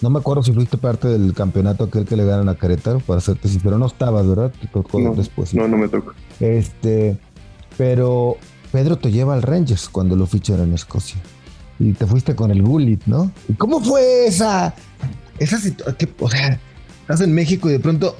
No 0.00 0.10
me 0.10 0.20
acuerdo 0.20 0.44
si 0.44 0.52
fuiste 0.52 0.78
parte 0.78 1.08
del 1.08 1.34
campeonato 1.34 1.84
aquel 1.84 2.04
que 2.04 2.16
le 2.16 2.24
ganan 2.24 2.48
a 2.48 2.54
Querétaro, 2.54 3.00
para 3.00 3.18
hacerte 3.18 3.48
pero 3.62 3.78
no 3.78 3.86
estabas, 3.86 4.26
¿verdad? 4.28 4.52
no, 4.92 5.14
después. 5.14 5.54
No, 5.54 5.66
no 5.66 5.76
me 5.76 5.88
tocó. 5.88 6.12
Este, 6.38 7.18
pero 7.76 8.36
Pedro 8.70 8.96
te 8.96 9.10
lleva 9.10 9.34
al 9.34 9.42
Rangers 9.42 9.88
cuando 9.88 10.14
lo 10.14 10.26
ficharon 10.26 10.68
en 10.68 10.74
Escocia. 10.74 11.20
Y 11.80 11.92
te 11.92 12.06
fuiste 12.06 12.36
con 12.36 12.50
el 12.50 12.62
Gullit, 12.62 13.06
¿no? 13.06 13.32
¿Y 13.48 13.54
cómo 13.54 13.80
fue 13.80 14.26
esa, 14.26 14.74
esa 15.38 15.58
situación? 15.58 16.10
O 16.20 16.28
sea, 16.28 16.60
estás 17.00 17.20
en 17.20 17.34
México 17.34 17.68
y 17.68 17.72
de 17.72 17.80
pronto 17.80 18.16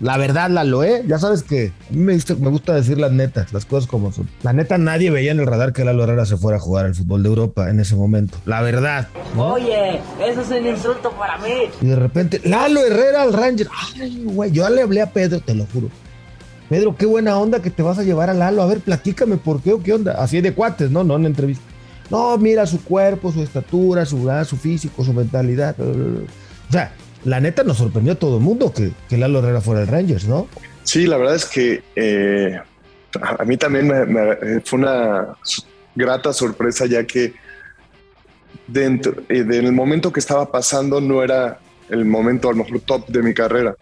la 0.00 0.16
verdad, 0.16 0.50
la 0.50 0.64
loé, 0.64 1.04
ya 1.06 1.18
sabes 1.18 1.42
que 1.42 1.72
a 1.90 1.92
mí 1.92 2.00
me, 2.00 2.50
gusta 2.50 2.74
decir 2.74 2.98
las 2.98 3.12
netas, 3.12 3.52
las 3.52 3.64
cosas 3.64 3.88
como 3.88 4.12
son. 4.12 4.28
La 4.42 4.52
neta, 4.52 4.76
nadie 4.76 5.10
veía 5.10 5.32
en 5.32 5.40
el 5.40 5.46
radar 5.46 5.72
que 5.72 5.84
Lalo 5.84 6.04
Herrera 6.04 6.26
se 6.26 6.36
fuera 6.36 6.58
a 6.58 6.60
jugar 6.60 6.86
al 6.86 6.94
fútbol 6.94 7.22
de 7.22 7.28
Europa 7.28 7.70
en 7.70 7.80
ese 7.80 7.94
momento. 7.94 8.38
La 8.44 8.60
verdad. 8.62 9.08
Oye, 9.36 10.00
eso 10.20 10.40
es 10.40 10.50
un 10.50 10.66
insulto 10.66 11.10
para 11.12 11.38
mí. 11.38 11.70
Y 11.80 11.86
de 11.86 11.96
repente, 11.96 12.40
Lalo 12.44 12.80
Herrera 12.80 13.22
al 13.22 13.32
Ranger. 13.32 13.68
Ay, 13.94 14.24
güey, 14.24 14.50
yo 14.50 14.68
le 14.68 14.82
hablé 14.82 15.02
a 15.02 15.10
Pedro, 15.10 15.40
te 15.40 15.54
lo 15.54 15.66
juro. 15.66 15.88
Pedro, 16.68 16.96
qué 16.96 17.06
buena 17.06 17.38
onda 17.38 17.60
que 17.60 17.70
te 17.70 17.82
vas 17.82 17.98
a 17.98 18.02
llevar 18.02 18.30
a 18.30 18.34
Lalo. 18.34 18.62
A 18.62 18.66
ver, 18.66 18.80
platícame 18.80 19.36
por 19.36 19.60
qué 19.62 19.72
o 19.72 19.82
qué 19.82 19.92
onda. 19.92 20.12
Así 20.12 20.40
de 20.40 20.54
cuates, 20.54 20.90
¿no? 20.90 21.04
No 21.04 21.16
en 21.16 21.26
entrevista. 21.26 21.64
No, 22.10 22.36
mira 22.36 22.66
su 22.66 22.82
cuerpo, 22.82 23.32
su 23.32 23.42
estatura, 23.42 24.04
su, 24.04 24.30
su 24.44 24.56
físico, 24.56 25.04
su 25.04 25.12
mentalidad. 25.12 25.76
O 25.80 26.72
sea, 26.72 26.92
la 27.24 27.40
neta 27.40 27.64
nos 27.64 27.78
sorprendió 27.78 28.12
a 28.12 28.16
todo 28.16 28.38
el 28.38 28.42
mundo 28.42 28.72
que, 28.72 28.92
que 29.08 29.16
Lalo 29.16 29.40
Herrera 29.40 29.60
fuera 29.60 29.82
el 29.82 29.88
Rangers, 29.88 30.26
¿no? 30.26 30.48
Sí, 30.82 31.06
la 31.06 31.16
verdad 31.16 31.36
es 31.36 31.46
que 31.46 31.82
eh, 31.96 32.58
a 33.20 33.44
mí 33.44 33.56
también 33.56 33.88
me, 33.88 34.60
fue 34.60 34.78
una 34.78 35.36
grata 35.94 36.32
sorpresa 36.32 36.86
ya 36.86 37.04
que 37.04 37.34
dentro 38.66 39.22
eh, 39.28 39.44
del 39.44 39.72
momento 39.72 40.12
que 40.12 40.20
estaba 40.20 40.50
pasando 40.50 41.00
no 41.00 41.22
era 41.22 41.58
el 41.90 42.04
momento 42.04 42.48
a 42.48 42.52
lo 42.52 42.64
mejor 42.64 42.80
top 42.80 43.06
de 43.08 43.22
mi 43.22 43.34
carrera. 43.34 43.76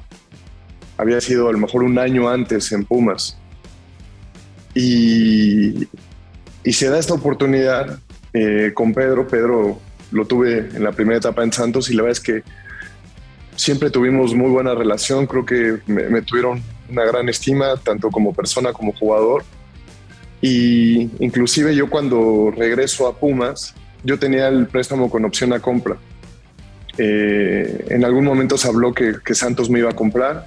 Había 0.97 1.21
sido 1.21 1.49
a 1.49 1.53
lo 1.53 1.59
mejor 1.59 1.83
un 1.83 1.99
año 1.99 2.29
antes 2.29 2.71
en 2.73 2.85
Pumas. 2.85 3.37
Y, 4.75 5.89
y 6.65 6.73
se 6.73 6.89
da 6.89 6.99
esta 6.99 7.15
oportunidad 7.15 7.99
eh, 8.33 8.73
con 8.75 8.95
Pedro. 8.95 9.27
Pedro 9.27 9.81
lo 10.11 10.27
tuve 10.27 10.59
en 10.59 10.85
la 10.85 10.93
primera 10.93 11.19
etapa 11.19 11.43
en 11.43 11.53
Santos 11.53 11.91
y 11.91 11.95
la 11.95 12.03
verdad 12.03 12.19
es 12.19 12.25
que 12.25 12.43
siempre 13.57 13.91
tuvimos 13.91 14.35
muy 14.35 14.51
buena 14.51 14.75
relación, 14.75 15.27
creo 15.27 15.45
que 15.45 15.79
me, 15.87 16.23
tuvieron 16.23 16.63
una 16.89 17.05
gran 17.05 17.29
estima, 17.29 17.77
tanto 17.77 18.11
como 18.11 18.33
persona 18.33 18.73
como 18.73 18.93
jugador. 18.93 19.45
Y 20.41 21.11
inclusive 21.25 21.75
yo 21.75 21.89
cuando 21.89 22.53
regreso 22.57 23.07
a 23.07 23.19
Pumas, 23.19 23.75
yo 24.03 24.19
tenía 24.19 24.49
el 24.49 24.67
préstamo 24.67 25.09
con 25.09 25.25
opción 25.25 25.53
a 25.53 25.61
compra. 25.61 25.97
Eh, 26.99 27.87
en 27.89 28.05
algún 28.05 28.25
momento 28.25 28.59
se 28.59 28.69
habló 28.69 28.93
que, 28.93 29.35
Santos 29.35 29.71
me 29.71 29.79
iba 29.79 29.91
a 29.91 29.97
comprar 29.97 30.45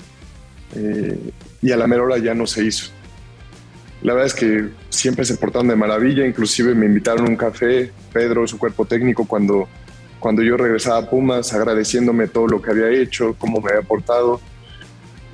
eh, 0.75 1.17
y 1.61 1.71
a 1.71 1.77
la 1.77 1.87
mera 1.87 2.03
hora 2.03 2.17
ya 2.19 2.35
no 2.35 2.45
se 2.45 2.63
hizo. 2.63 2.91
la 4.03 4.13
verdad 4.13 4.27
es 4.27 4.35
que 4.35 4.69
siempre 4.89 5.25
se 5.25 5.37
portaron 5.37 5.69
de 5.69 5.75
maravilla, 5.75 6.27
inclusive 6.27 6.75
me 6.75 6.85
invitaron 6.85 7.25
a 7.25 7.29
un 7.29 7.35
café, 7.35 7.91
Pedro, 8.13 8.45
su 8.45 8.59
cuerpo 8.59 8.85
técnico, 8.85 9.25
cuando, 9.25 9.67
cuando 10.25 10.41
yo 10.41 10.57
regresaba 10.57 10.97
a 10.97 11.07
Pumas, 11.07 11.53
agradeciéndome 11.53 12.27
todo 12.27 12.47
lo 12.47 12.59
que 12.59 12.71
había 12.71 12.89
hecho, 12.89 13.35
cómo 13.37 13.61
me 13.61 13.69
había 13.69 13.87
portado. 13.87 14.41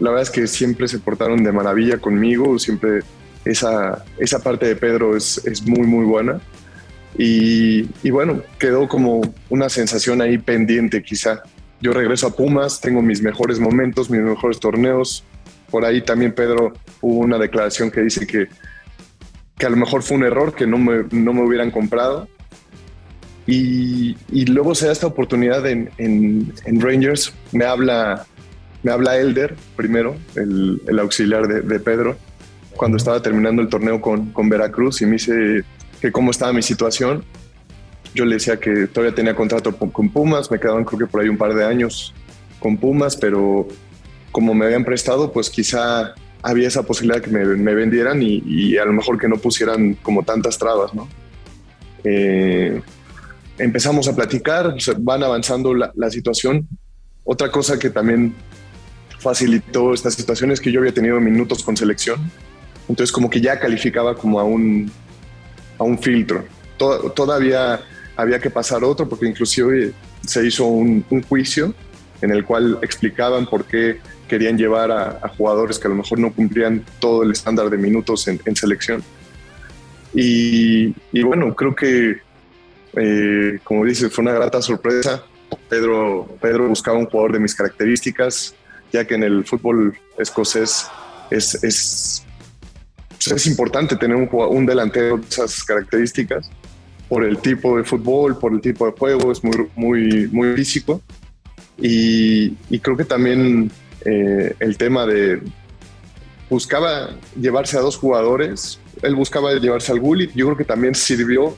La 0.01 0.09
verdad 0.09 0.23
es 0.23 0.29
que 0.29 0.47
siempre 0.47 0.89
se 0.89 0.99
portaron 0.99 1.45
de 1.45 1.51
maravilla 1.53 1.97
conmigo, 1.97 2.59
siempre 2.59 2.99
esa, 3.45 4.03
esa 4.17 4.39
parte 4.39 4.65
de 4.65 4.75
Pedro 4.75 5.15
es, 5.15 5.45
es 5.45 5.65
muy, 5.65 5.87
muy 5.87 6.03
buena. 6.03 6.41
Y, 7.17 7.87
y, 8.03 8.09
bueno, 8.09 8.41
quedó 8.59 8.89
como 8.89 9.21
una 9.49 9.69
sensación 9.69 10.21
ahí 10.21 10.37
pendiente 10.37 11.01
quizá. 11.01 11.41
Yo 11.79 11.93
regreso 11.93 12.27
a 12.27 12.35
Pumas, 12.35 12.81
tengo 12.81 13.01
mis 13.01 13.21
mejores 13.21 13.61
momentos, 13.61 14.09
mis 14.09 14.19
mejores 14.19 14.59
torneos. 14.59 15.23
Por 15.69 15.85
ahí 15.85 16.01
también 16.01 16.33
Pedro 16.33 16.73
hubo 16.99 17.19
una 17.19 17.37
declaración 17.37 17.91
que 17.91 18.01
dice 18.01 18.27
que, 18.27 18.49
que 19.57 19.65
a 19.65 19.69
lo 19.69 19.77
mejor 19.77 20.03
fue 20.03 20.17
un 20.17 20.25
error, 20.25 20.53
que 20.53 20.67
no 20.67 20.77
me, 20.77 21.05
no 21.11 21.31
me 21.31 21.43
hubieran 21.43 21.71
comprado. 21.71 22.27
Y, 23.51 24.15
y, 24.31 24.45
luego 24.45 24.75
se 24.75 24.85
da 24.85 24.93
esta 24.93 25.07
oportunidad 25.07 25.65
en, 25.67 25.89
en, 25.97 26.53
en, 26.65 26.79
Rangers. 26.79 27.33
Me 27.51 27.65
habla, 27.65 28.25
me 28.81 28.91
habla 28.93 29.17
Elder 29.17 29.55
primero, 29.75 30.15
el, 30.35 30.81
el 30.87 30.99
auxiliar 30.99 31.47
de, 31.47 31.59
de 31.61 31.79
Pedro 31.79 32.15
cuando 32.77 32.97
estaba 32.97 33.21
terminando 33.21 33.61
el 33.61 33.67
torneo 33.67 33.99
con, 33.99 34.31
con 34.31 34.49
Veracruz 34.49 35.01
y 35.01 35.05
me 35.05 35.13
dice 35.13 35.63
que 35.99 36.11
cómo 36.11 36.31
estaba 36.31 36.53
mi 36.53 36.61
situación. 36.61 37.23
Yo 38.15 38.25
le 38.25 38.35
decía 38.35 38.57
que 38.57 38.87
todavía 38.87 39.13
tenía 39.13 39.35
contrato 39.35 39.75
con 39.75 40.09
Pumas, 40.09 40.49
me 40.49 40.59
quedaban 40.59 40.83
creo 40.83 40.99
que 40.99 41.07
por 41.07 41.21
ahí 41.21 41.29
un 41.29 41.37
par 41.37 41.53
de 41.53 41.65
años 41.65 42.13
con 42.59 42.77
Pumas, 42.77 43.15
pero 43.15 43.67
como 44.31 44.53
me 44.53 44.65
habían 44.65 44.83
prestado, 44.85 45.31
pues 45.31 45.49
quizá 45.49 46.15
había 46.41 46.67
esa 46.67 46.83
posibilidad 46.83 47.21
que 47.21 47.29
me, 47.29 47.45
me 47.45 47.75
vendieran 47.75 48.21
y, 48.21 48.41
y, 48.45 48.77
a 48.77 48.85
lo 48.85 48.93
mejor 48.93 49.17
que 49.17 49.27
no 49.27 49.37
pusieran 49.37 49.93
como 49.95 50.23
tantas 50.23 50.57
trabas, 50.57 50.93
¿no? 50.93 51.07
Eh, 52.03 52.81
empezamos 53.63 54.07
a 54.07 54.15
platicar, 54.15 54.75
van 54.99 55.23
avanzando 55.23 55.73
la, 55.73 55.91
la 55.95 56.09
situación. 56.09 56.67
Otra 57.23 57.51
cosa 57.51 57.77
que 57.77 57.89
también 57.89 58.33
facilitó 59.19 59.93
esta 59.93 60.09
situación 60.11 60.51
es 60.51 60.59
que 60.59 60.71
yo 60.71 60.79
había 60.79 60.93
tenido 60.93 61.19
minutos 61.19 61.63
con 61.63 61.77
selección 61.77 62.31
entonces 62.91 63.11
como 63.11 63.29
que 63.29 63.39
ya 63.39 63.59
calificaba 63.59 64.15
como 64.15 64.39
a 64.39 64.43
un, 64.43 64.91
a 65.77 65.83
un 65.83 65.97
filtro. 65.97 66.45
todavía 66.77 67.79
había 68.15 68.39
que 68.39 68.49
pasar 68.49 68.83
otro 68.83 69.07
porque 69.07 69.27
inclusive 69.27 69.93
se 70.25 70.45
hizo 70.45 70.65
un, 70.65 71.03
un, 71.09 71.23
juicio 71.23 71.73
en 72.21 72.31
el 72.31 72.43
cual 72.43 72.77
explicaban 72.81 73.45
por 73.45 73.65
qué 73.65 73.99
querían 74.27 74.57
llevar 74.57 74.91
a, 74.91 75.19
a, 75.23 75.29
jugadores 75.29 75.79
que 75.79 75.87
a 75.87 75.89
lo 75.89 75.95
mejor 75.95 76.19
no 76.19 76.33
cumplían 76.33 76.83
todo 76.99 77.23
el 77.23 77.31
estándar 77.31 77.69
de 77.69 77.77
minutos 77.77 78.27
en, 78.27 78.39
en 78.45 78.55
selección. 78.55 79.01
Y, 80.13 80.93
y, 81.13 81.23
bueno, 81.23 81.55
creo 81.55 81.73
que, 81.73 82.17
eh, 82.95 83.59
como 83.63 83.85
dices, 83.85 84.13
fue 84.13 84.23
una 84.23 84.33
grata 84.33 84.61
sorpresa. 84.61 85.23
Pedro, 85.69 86.27
Pedro 86.41 86.67
buscaba 86.67 86.97
un 86.97 87.05
jugador 87.05 87.33
de 87.33 87.39
mis 87.39 87.55
características, 87.55 88.55
ya 88.91 89.05
que 89.05 89.15
en 89.15 89.23
el 89.23 89.45
fútbol 89.45 89.97
escocés 90.17 90.87
es, 91.29 91.61
es 91.63 92.25
es 93.29 93.47
importante 93.47 93.95
tener 93.95 94.15
un, 94.15 94.27
un 94.31 94.65
delantero 94.65 95.17
de 95.17 95.27
esas 95.27 95.63
características 95.63 96.49
por 97.07 97.23
el 97.23 97.37
tipo 97.37 97.77
de 97.77 97.83
fútbol, 97.83 98.39
por 98.39 98.53
el 98.53 98.61
tipo 98.61 98.85
de 98.85 98.93
juego, 98.93 99.31
es 99.31 99.43
muy, 99.43 99.67
muy, 99.75 100.27
muy 100.31 100.53
físico. 100.55 101.01
Y, 101.77 102.55
y 102.69 102.79
creo 102.79 102.95
que 102.95 103.05
también 103.05 103.69
eh, 104.05 104.55
el 104.59 104.77
tema 104.77 105.05
de 105.05 105.41
buscaba 106.49 107.11
llevarse 107.39 107.77
a 107.77 107.81
dos 107.81 107.97
jugadores, 107.97 108.79
él 109.01 109.15
buscaba 109.15 109.53
llevarse 109.53 109.91
al 109.91 109.99
Gullit, 109.99 110.31
yo 110.33 110.45
creo 110.47 110.57
que 110.57 110.65
también 110.65 110.95
sirvió 110.95 111.55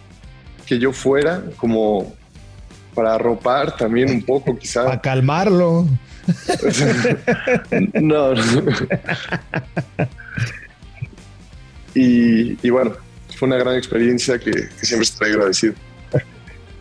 que 0.65 0.79
yo 0.79 0.93
fuera 0.93 1.43
como 1.58 2.13
para 2.93 3.15
arropar 3.15 3.75
también 3.75 4.10
un 4.10 4.22
poco 4.22 4.58
quizá. 4.58 4.86
Para 4.86 5.01
calmarlo. 5.01 5.88
no. 7.93 8.34
Y, 11.95 12.58
y, 12.65 12.69
bueno, 12.69 12.93
fue 13.36 13.47
una 13.47 13.58
gran 13.58 13.76
experiencia 13.76 14.39
que, 14.39 14.52
que 14.52 14.86
siempre 14.86 15.04
estoy 15.04 15.32
agradecido. 15.32 15.73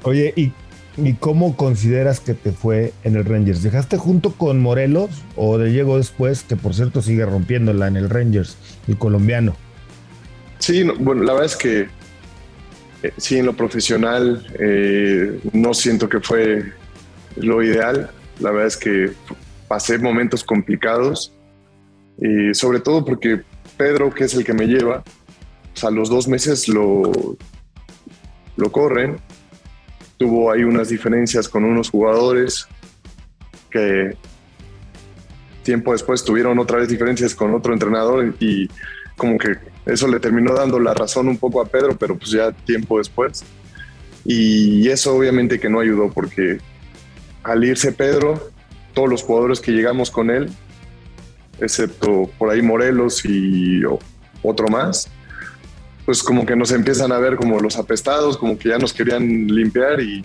Oye, 0.05 0.33
¿y, 0.37 0.53
¿y, 0.97 1.15
cómo 1.15 1.57
consideras 1.57 2.21
que 2.21 2.35
te 2.35 2.53
fue 2.53 2.93
en 3.05 3.17
el 3.17 3.25
Rangers? 3.25 3.63
¿Dejaste 3.63 3.99
junto 3.99 4.33
con 4.33 4.61
Morelos 4.61 5.11
o 5.37 5.59
le 5.59 5.73
llegó 5.73 5.99
después, 5.99 6.43
que 6.43 6.57
por 6.57 6.75
cierto 6.75 7.03
sigue 7.03 7.27
rompiéndola 7.27 7.89
en 7.89 7.97
el 7.97 8.09
Rangers, 8.09 8.57
el 8.89 8.97
colombiano? 8.97 9.55
Sí, 10.59 10.85
no, 10.85 10.95
bueno, 10.97 11.25
la 11.25 11.33
verdad 11.33 11.47
es 11.47 11.57
que 11.57 11.89
eh, 13.03 13.13
sí, 13.17 13.39
en 13.39 13.47
lo 13.47 13.55
profesional 13.55 14.47
eh, 14.59 15.41
no 15.53 15.75
siento 15.75 16.09
que 16.09 16.21
fue 16.21 16.73
lo 17.37 17.63
ideal. 17.63 18.11
La 18.41 18.51
verdad 18.51 18.67
es 18.67 18.77
que 18.77 19.13
pasé 19.69 19.99
momentos 19.99 20.45
complicados, 20.45 21.33
y 22.19 22.55
sobre 22.55 22.81
todo 22.81 23.05
porque 23.05 23.43
Pedro, 23.77 24.13
que 24.13 24.25
es 24.25 24.35
el 24.35 24.45
que 24.45 24.53
me 24.53 24.67
lleva, 24.67 25.03
a 25.83 25.91
los 25.91 26.09
dos 26.09 26.29
meses 26.29 26.69
lo, 26.69 27.11
lo 28.57 28.73
corren. 28.73 29.19
Tuvo 30.19 30.53
ahí 30.53 30.63
unas 30.63 30.89
diferencias 30.89 31.49
con 31.49 31.65
unos 31.65 31.91
jugadores 31.91 32.69
que 33.71 34.17
tiempo 35.63 35.93
después 35.93 36.23
tuvieron 36.25 36.59
otra 36.59 36.79
vez 36.79 36.89
diferencias 36.89 37.35
con 37.35 37.55
otro 37.55 37.73
entrenador 37.73 38.35
y 38.39 38.69
como 39.17 39.39
que 39.39 39.57
eso 39.87 40.09
le 40.09 40.21
terminó 40.21 40.55
dando 40.55 40.79
la 40.79 40.95
razón 40.95 41.29
un 41.29 41.39
poco 41.39 41.61
a 41.61 41.67
Pedro, 41.67 41.97
pero 41.99 42.17
pues 42.17 42.31
ya 42.31 42.53
tiempo 42.53 42.99
después. 42.99 43.45
Y 44.25 44.89
eso 44.89 45.17
obviamente 45.17 45.59
que 45.59 45.69
no 45.69 45.81
ayudó 45.81 46.11
porque 46.13 46.59
al 47.43 47.65
irse 47.65 47.93
Pedro, 47.93 48.51
todos 48.95 49.09
los 49.09 49.23
jugadores 49.23 49.61
que 49.61 49.73
llegamos 49.73 50.11
con 50.11 50.31
él 50.31 50.49
excepto 51.61 52.31
por 52.39 52.51
ahí 52.51 52.63
Morelos 52.63 53.25
y 53.25 53.83
otro 54.43 54.69
más, 54.69 55.09
pues 56.05 56.23
como 56.23 56.45
que 56.45 56.57
nos 56.57 56.73
empiezan 56.73 57.13
a 57.13 57.19
ver 57.19 57.37
como 57.37 57.61
los 57.61 57.77
apestados, 57.77 58.37
como 58.37 58.59
que 58.59 58.71
ya 58.71 58.79
nos 58.79 58.93
querían 58.93 59.47
limpiar 59.47 60.01
y 60.01 60.25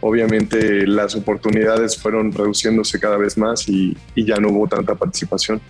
obviamente 0.00 0.86
las 0.86 1.14
oportunidades 1.14 1.96
fueron 1.96 2.32
reduciéndose 2.32 3.00
cada 3.00 3.16
vez 3.16 3.38
más 3.38 3.68
y, 3.68 3.96
y 4.14 4.24
ya 4.24 4.36
no 4.36 4.50
hubo 4.50 4.68
tanta 4.68 4.94
participación. 4.94 5.60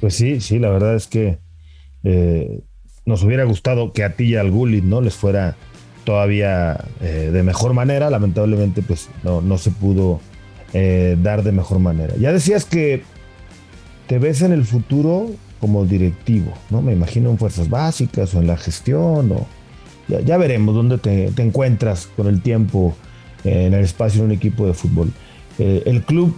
Pues 0.00 0.14
sí, 0.14 0.40
sí, 0.40 0.58
la 0.58 0.70
verdad 0.70 0.94
es 0.94 1.06
que 1.06 1.38
eh, 2.04 2.60
nos 3.04 3.22
hubiera 3.22 3.44
gustado 3.44 3.92
que 3.92 4.04
a 4.04 4.14
ti 4.14 4.24
y 4.24 4.36
al 4.36 4.50
Gullit 4.50 4.84
no 4.84 5.00
les 5.00 5.14
fuera 5.14 5.56
todavía 6.04 6.84
eh, 7.00 7.30
de 7.32 7.42
mejor 7.42 7.74
manera, 7.74 8.10
lamentablemente 8.10 8.82
pues 8.82 9.08
no, 9.22 9.40
no 9.40 9.58
se 9.58 9.70
pudo 9.70 10.20
eh, 10.72 11.16
dar 11.22 11.42
de 11.42 11.52
mejor 11.52 11.78
manera. 11.78 12.14
Ya 12.18 12.32
decías 12.32 12.64
que 12.64 13.02
te 14.06 14.18
ves 14.18 14.42
en 14.42 14.52
el 14.52 14.64
futuro 14.64 15.30
como 15.60 15.84
directivo, 15.84 16.52
¿no? 16.70 16.80
Me 16.80 16.92
imagino 16.92 17.30
en 17.30 17.38
fuerzas 17.38 17.68
básicas 17.68 18.34
o 18.34 18.40
en 18.40 18.46
la 18.46 18.56
gestión 18.56 19.32
o 19.32 19.46
ya, 20.08 20.38
veremos 20.38 20.74
dónde 20.74 20.98
te, 20.98 21.30
te, 21.30 21.42
encuentras 21.42 22.08
con 22.16 22.26
el 22.26 22.42
tiempo 22.42 22.96
en 23.44 23.74
el 23.74 23.84
espacio 23.84 24.20
en 24.20 24.26
un 24.26 24.32
equipo 24.32 24.66
de 24.66 24.74
fútbol. 24.74 25.12
¿El 25.58 26.02
club 26.02 26.36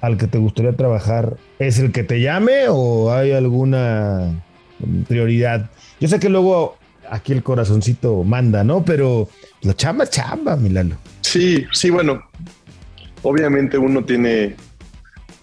al 0.00 0.16
que 0.16 0.28
te 0.28 0.38
gustaría 0.38 0.76
trabajar 0.76 1.36
es 1.58 1.78
el 1.78 1.90
que 1.90 2.04
te 2.04 2.20
llame 2.20 2.68
o 2.68 3.10
hay 3.10 3.32
alguna 3.32 4.44
prioridad? 5.06 5.70
Yo 6.00 6.08
sé 6.08 6.18
que 6.18 6.28
luego 6.28 6.76
aquí 7.10 7.32
el 7.32 7.42
corazoncito 7.42 8.24
manda, 8.24 8.64
¿no? 8.64 8.84
Pero 8.84 9.28
la 9.62 9.74
chamba, 9.74 10.08
chamba, 10.08 10.56
Milano. 10.56 10.96
Sí, 11.20 11.64
sí, 11.72 11.90
bueno, 11.90 12.22
obviamente 13.22 13.78
uno 13.78 14.04
tiene 14.04 14.56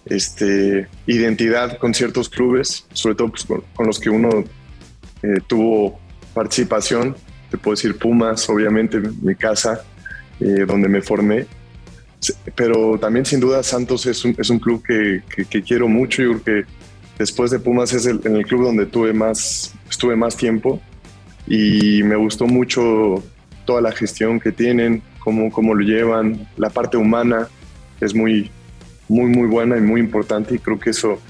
este, 0.06 0.88
identidad 1.06 1.78
con 1.78 1.94
ciertos 1.94 2.28
clubes, 2.28 2.86
sobre 2.92 3.14
todo 3.14 3.28
pues, 3.28 3.44
con, 3.44 3.86
los 3.86 3.98
que 3.98 4.10
uno 4.10 4.44
eh, 5.22 5.38
tuvo 5.46 6.00
participación. 6.34 7.16
Te 7.50 7.58
puedo 7.58 7.74
decir 7.74 7.96
Pumas, 7.98 8.48
obviamente, 8.48 8.98
mi 9.00 9.34
casa, 9.34 9.84
eh, 10.40 10.64
donde 10.66 10.88
me 10.88 11.02
formé. 11.02 11.46
Pero 12.54 12.98
también, 12.98 13.26
sin 13.26 13.40
duda, 13.40 13.62
Santos 13.62 14.06
es 14.06 14.24
un, 14.24 14.34
es 14.38 14.48
un 14.48 14.58
club 14.58 14.82
que, 14.86 15.22
que, 15.34 15.44
que, 15.44 15.62
quiero 15.62 15.88
mucho. 15.88 16.22
Yo 16.22 16.40
creo 16.40 16.62
que 16.62 16.70
después 17.22 17.52
de 17.52 17.60
Pumas 17.60 17.92
es 17.92 18.04
el, 18.06 18.20
en 18.24 18.34
el 18.34 18.44
club 18.44 18.64
donde 18.64 18.84
tuve 18.84 19.12
más, 19.12 19.72
estuve 19.88 20.16
más 20.16 20.36
tiempo 20.36 20.80
y 21.46 22.02
me 22.02 22.16
gustó 22.16 22.46
mucho 22.46 23.22
toda 23.64 23.80
la 23.80 23.92
gestión 23.92 24.40
que 24.40 24.50
tienen, 24.50 25.02
cómo, 25.20 25.52
cómo 25.52 25.72
lo 25.74 25.84
llevan, 25.84 26.48
la 26.56 26.68
parte 26.70 26.96
humana 26.96 27.46
es 28.00 28.12
muy, 28.12 28.50
muy, 29.08 29.26
muy 29.26 29.46
buena 29.46 29.76
y 29.76 29.80
muy 29.80 30.00
importante 30.00 30.56
y 30.56 30.58
creo 30.58 30.80
que 30.80 30.90
eso 30.90 31.20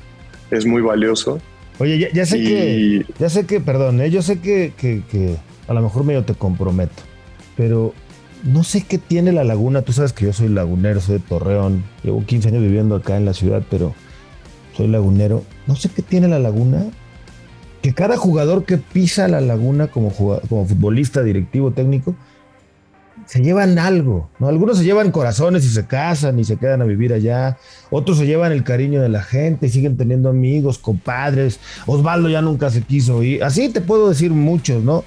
es 0.51 0.65
muy 0.65 0.81
valioso. 0.81 1.41
Oye, 1.79 1.99
ya, 1.99 2.11
ya 2.11 2.25
sé 2.25 2.39
y... 2.39 2.45
que, 2.45 3.07
ya 3.19 3.29
sé 3.29 3.45
que, 3.45 3.61
perdón, 3.61 4.01
¿eh? 4.01 4.11
yo 4.11 4.23
sé 4.23 4.41
que, 4.41 4.73
que, 4.75 5.03
que, 5.11 5.37
a 5.69 5.75
lo 5.75 5.83
mejor 5.83 6.05
medio 6.05 6.25
te 6.25 6.33
comprometo, 6.33 7.03
pero 7.55 7.93
no 8.45 8.65
sé 8.65 8.83
qué 8.89 8.97
tiene 8.97 9.33
la 9.33 9.45
laguna. 9.45 9.83
Tú 9.83 9.93
sabes 9.93 10.15
que 10.15 10.25
yo 10.25 10.33
soy 10.33 10.49
lagunero, 10.49 11.03
soy 11.03 11.19
de 11.19 11.25
Torreón, 11.29 11.85
llevo 12.03 12.25
15 12.25 12.49
años 12.49 12.63
viviendo 12.63 12.97
acá 12.97 13.19
en 13.19 13.27
la 13.27 13.35
ciudad, 13.35 13.63
pero 13.69 13.95
soy 14.77 14.89
lagunero. 14.89 15.45
No 15.67 15.77
sé 15.77 15.89
qué 15.89 16.03
tiene 16.03 16.29
la 16.29 16.39
laguna 16.39 16.87
que 17.83 17.93
cada 17.93 18.17
jugador 18.17 18.65
que 18.65 18.79
pisa 18.79 19.27
la 19.29 19.41
laguna 19.41 19.89
como, 19.89 20.13
como 20.13 20.67
futbolista, 20.67 21.23
directivo, 21.23 21.73
técnico, 21.73 22.15
se 23.27 23.43
llevan 23.43 23.79
algo, 23.79 24.31
¿no? 24.39 24.49
Algunos 24.49 24.79
se 24.79 24.85
llevan 24.85 25.11
corazones 25.11 25.65
y 25.65 25.69
se 25.69 25.87
casan 25.87 26.39
y 26.39 26.45
se 26.45 26.57
quedan 26.57 26.83
a 26.83 26.85
vivir 26.85 27.13
allá, 27.13 27.59
otros 27.91 28.19
se 28.19 28.27
llevan 28.27 28.53
el 28.53 28.65
cariño 28.65 29.03
de 29.03 29.09
la 29.09 29.23
gente 29.23 29.67
y 29.67 29.71
siguen 29.71 29.97
teniendo 29.97 30.29
amigos, 30.29 30.79
compadres, 30.79 31.61
Osvaldo 31.87 32.29
ya 32.29 32.41
nunca 32.41 32.71
se 32.71 32.83
quiso 32.83 33.23
ir, 33.23 33.43
así 33.43 33.69
te 33.69 33.81
puedo 33.81 34.09
decir 34.09 34.31
muchos, 34.31 34.83
¿no? 34.83 35.05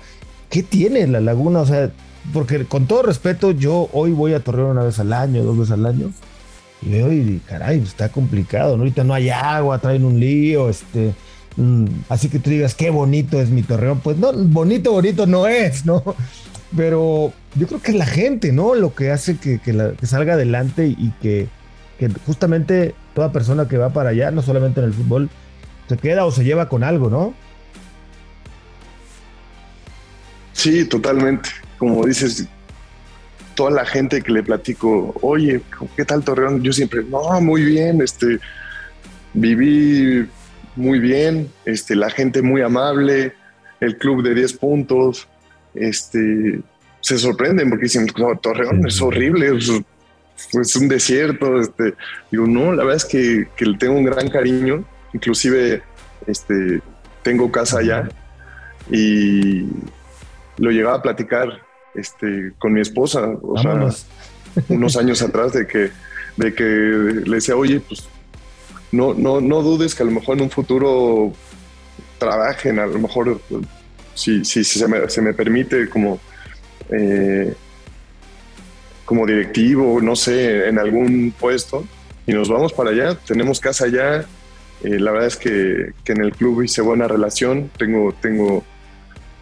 ¿Qué 0.50 0.64
tiene 0.64 1.08
la 1.08 1.20
laguna? 1.22 1.62
O 1.62 1.66
sea, 1.66 1.92
porque 2.34 2.66
con 2.66 2.88
todo 2.88 3.04
respeto, 3.04 3.52
yo 3.52 3.90
hoy 3.94 4.12
voy 4.12 4.34
a 4.34 4.40
Torreón 4.40 4.72
una 4.72 4.84
vez 4.84 5.00
al 5.00 5.14
año, 5.14 5.44
dos 5.44 5.58
veces 5.58 5.74
al 5.74 5.86
año, 5.86 6.12
y 6.86 6.90
veo 6.90 7.12
y 7.12 7.42
caray, 7.48 7.80
está 7.80 8.10
complicado, 8.10 8.78
¿no? 8.78 8.84
Ahorita 8.84 9.04
no 9.04 9.14
hay 9.14 9.30
agua, 9.30 9.80
traen 9.80 10.06
un 10.06 10.20
lío, 10.20 10.70
este... 10.70 11.14
Mm, 11.58 11.86
así 12.10 12.28
que 12.30 12.40
tú 12.40 12.50
digas, 12.50 12.76
qué 12.76 12.90
bonito 12.90 13.40
es 13.40 13.50
mi 13.50 13.64
Torreón. 13.64 14.02
Pues 14.02 14.18
no, 14.18 14.34
bonito, 14.34 14.92
bonito 14.92 15.26
no 15.26 15.48
es, 15.48 15.86
¿no? 15.86 16.04
Pero 16.76 17.34
yo 17.56 17.68
creo 17.68 17.82
que 17.82 17.92
es 17.92 17.98
la 17.98 18.06
gente, 18.06 18.52
¿no? 18.52 18.76
Lo 18.76 18.94
que 18.94 19.12
hace 19.12 19.38
que, 19.38 19.60
salga 20.04 20.34
adelante 20.34 20.88
y 20.88 21.12
que, 21.22 21.48
justamente 22.26 22.94
toda 23.14 23.32
persona 23.32 23.68
que 23.68 23.78
va 23.78 23.90
para 23.90 24.10
allá, 24.10 24.32
no 24.32 24.42
solamente 24.42 24.82
en 24.82 24.88
el 24.88 24.94
fútbol, 24.94 25.30
se 25.88 25.98
queda 25.98 26.26
o 26.26 26.32
se 26.32 26.44
lleva 26.44 26.68
con 26.68 26.84
algo, 26.84 27.10
¿no? 27.10 27.34
Sí, 30.54 30.86
totalmente. 30.86 31.50
Como 31.78 32.06
dices, 32.06 32.48
toda 33.56 33.72
la 33.72 33.86
gente 33.86 34.22
que 34.22 34.32
le 34.32 34.44
platico, 34.44 35.16
oye, 35.22 35.62
¿qué 35.96 36.06
tal 36.06 36.24
Torreón? 36.24 36.62
Yo 36.62 36.74
siempre, 36.74 37.04
no, 37.04 37.42
muy 37.42 37.64
bien, 37.64 38.02
este, 38.02 38.40
viví 39.34 40.28
muy 40.76 41.00
bien, 41.00 41.50
este, 41.66 41.96
la 41.96 42.10
gente 42.10 42.42
muy 42.42 42.62
amable, 42.62 43.34
el 43.80 43.98
club 43.98 44.24
de 44.24 44.36
10 44.36 44.54
puntos, 44.54 45.28
este, 45.74 46.62
se 47.02 47.18
sorprenden 47.18 47.70
porque 47.70 47.84
dicen, 47.84 48.08
Torreón 48.42 48.86
es 48.88 49.02
horrible, 49.02 49.56
es, 49.58 50.76
un 50.76 50.88
desierto. 50.88 51.60
Este. 51.60 51.94
Digo, 52.32 52.48
no, 52.48 52.74
la 52.74 52.84
verdad 52.84 52.96
es 52.96 53.06
que, 53.06 53.48
le 53.64 53.78
tengo 53.78 53.94
un 53.94 54.06
gran 54.06 54.28
cariño, 54.28 54.84
inclusive 55.14 55.84
este, 56.26 56.82
tengo 57.22 57.52
casa 57.52 57.80
allá 57.80 58.10
y 58.90 59.68
lo 60.58 60.72
llegaba 60.72 60.96
a 60.96 61.02
platicar 61.02 61.65
este, 61.98 62.54
con 62.60 62.74
mi 62.74 62.82
esposa, 62.82 63.36
o 63.42 63.58
sea, 63.58 63.90
unos 64.70 64.98
años 64.98 65.22
atrás 65.22 65.54
de 65.54 65.68
que, 65.68 65.92
de 66.38 66.54
que 66.54 66.64
le 66.64 67.36
decía, 67.36 67.56
oye, 67.56 67.80
pues 67.80 68.08
no, 68.92 69.14
no, 69.14 69.42
no 69.42 69.62
dudes 69.62 69.96
que 69.96 70.04
a 70.04 70.06
lo 70.06 70.12
mejor 70.12 70.38
en 70.38 70.44
un 70.44 70.50
futuro 70.50 71.34
trabajen, 72.18 72.80
a 72.80 72.86
lo 72.86 73.00
mejor 73.00 73.42
si, 74.14 74.46
si, 74.46 74.64
se, 74.64 74.88
me, 74.88 75.10
se, 75.10 75.22
me, 75.22 75.34
permite 75.34 75.90
como, 75.90 76.20
eh, 76.90 77.54
como 79.04 79.26
directivo, 79.26 80.00
no 80.02 80.16
sé, 80.16 80.68
en 80.68 80.80
algún 80.80 81.34
puesto, 81.38 81.86
y 82.26 82.34
nos 82.34 82.50
vamos 82.50 82.74
para 82.74 82.92
allá, 82.92 83.16
tenemos 83.16 83.60
casa 83.60 83.86
allá, 83.86 84.26
eh, 84.84 85.00
la 85.00 85.12
verdad 85.12 85.28
es 85.28 85.36
que, 85.36 85.92
que, 86.04 86.14
en 86.14 86.22
el 86.22 86.32
club 86.32 86.62
hice 86.62 86.82
buena 86.82 87.08
relación, 87.08 87.70
tengo, 87.78 88.14
tengo, 88.22 88.64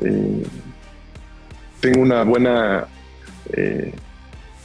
eh, 0.01 0.43
tengo 1.83 2.01
una 2.01 2.23
buena 2.23 2.87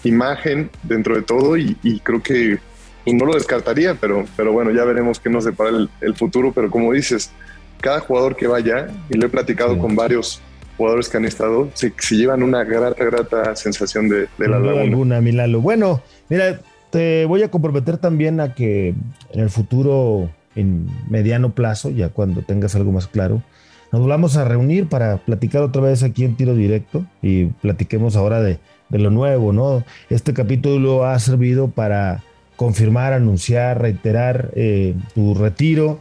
imagen 0.05 0.71
dentro 0.85 1.17
de 1.17 1.23
todo 1.23 1.57
y, 1.57 1.75
creo 2.05 2.23
que 2.23 2.59
pues, 3.05 3.17
no 3.17 3.27
lo 3.27 3.35
descartaría, 3.35 3.97
pero, 3.97 4.25
pero 4.37 4.53
bueno, 4.53 4.71
ya 4.71 4.85
veremos 4.85 5.19
qué 5.19 5.29
nos 5.29 5.45
depara 5.45 5.71
el, 5.71 5.91
el 6.01 6.15
futuro, 6.15 6.53
pero 6.53 6.71
como 6.71 6.93
dices, 6.93 7.33
cada 7.81 7.99
jugador 7.99 8.37
que 8.37 8.47
vaya, 8.47 8.87
y 9.11 9.17
lo 9.17 9.27
he 9.27 9.29
platicado 9.29 9.77
con 9.79 9.97
varios 9.97 10.41
jugadores 10.77 11.09
que 11.09 11.17
han 11.17 11.25
estado, 11.25 11.69
se, 11.75 11.93
llevan 12.11 12.45
una 12.45 12.63
grata, 12.63 13.05
grata 13.05 13.57
sensación 13.57 14.09
de, 14.09 14.29
la 14.39 14.61
laguna. 14.61 14.81
alguna, 14.83 15.21
Milalo. 15.21 15.61
Bueno, 15.61 16.03
mira, 16.29 16.61
te 16.91 17.25
voy 17.25 17.43
a 17.43 17.51
comprometer 17.51 17.99
también 17.99 18.39
a 18.39 18.55
que 18.55 18.95
en 19.33 19.41
el 19.41 19.51
futuro, 19.51 20.31
en 20.55 20.87
mediano 21.11 21.51
plazo, 21.51 21.91
ya 21.91 22.11
cuando 22.11 22.43
tengas 22.43 22.77
algo 22.77 22.93
más 22.93 23.09
claro, 23.09 23.43
nos 23.92 24.01
volvamos 24.01 24.37
a 24.37 24.44
reunir 24.44 24.88
para 24.88 25.18
platicar 25.18 25.62
otra 25.62 25.83
vez 25.83 26.03
aquí 26.03 26.24
en 26.24 26.37
tiro 26.37 26.55
directo 26.55 27.05
y 27.22 27.46
platiquemos 27.46 28.16
ahora 28.16 28.40
de, 28.40 28.59
lo 28.90 29.11
nuevo, 29.11 29.53
¿no? 29.53 29.85
Este 30.09 30.33
capítulo 30.33 31.05
ha 31.05 31.18
servido 31.18 31.68
para 31.68 32.22
confirmar, 32.57 33.12
anunciar, 33.12 33.81
reiterar 33.81 34.51
eh, 34.55 34.94
tu 35.14 35.35
retiro 35.35 36.01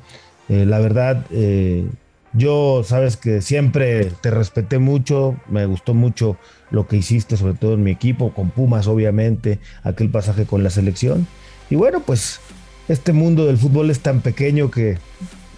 eh, 0.50 0.66
la 0.66 0.80
verdad, 0.80 1.26
eh, 1.32 1.86
yo 2.34 2.84
sabes 2.84 3.18
que 3.18 3.42
siempre 3.42 4.12
te 4.22 4.32
respeté 4.32 4.80
mucho, 4.80 5.36
me 5.50 5.66
gustó 5.66 5.94
mucho 5.94 6.38
lo 6.72 6.88
que 6.88 6.98
hiciste, 6.98 7.38
sobre 7.38 7.56
todo 7.56 7.74
en 7.74 7.84
mi 7.84 7.92
equipo, 7.92 8.34
con 8.34 8.50
Pumas, 8.52 8.88
obviamente, 8.88 9.60
aquel 9.84 10.10
pasaje 10.10 10.46
con 10.46 10.64
la 10.64 10.70
selección. 10.70 11.28
Y 11.70 11.76
bueno, 11.76 12.02
pues 12.06 12.40
este 12.88 13.12
mundo 13.12 13.46
del 13.46 13.58
fútbol 13.58 13.90
es 13.90 14.00
tan 14.00 14.22
pequeño 14.22 14.72
que 14.72 14.98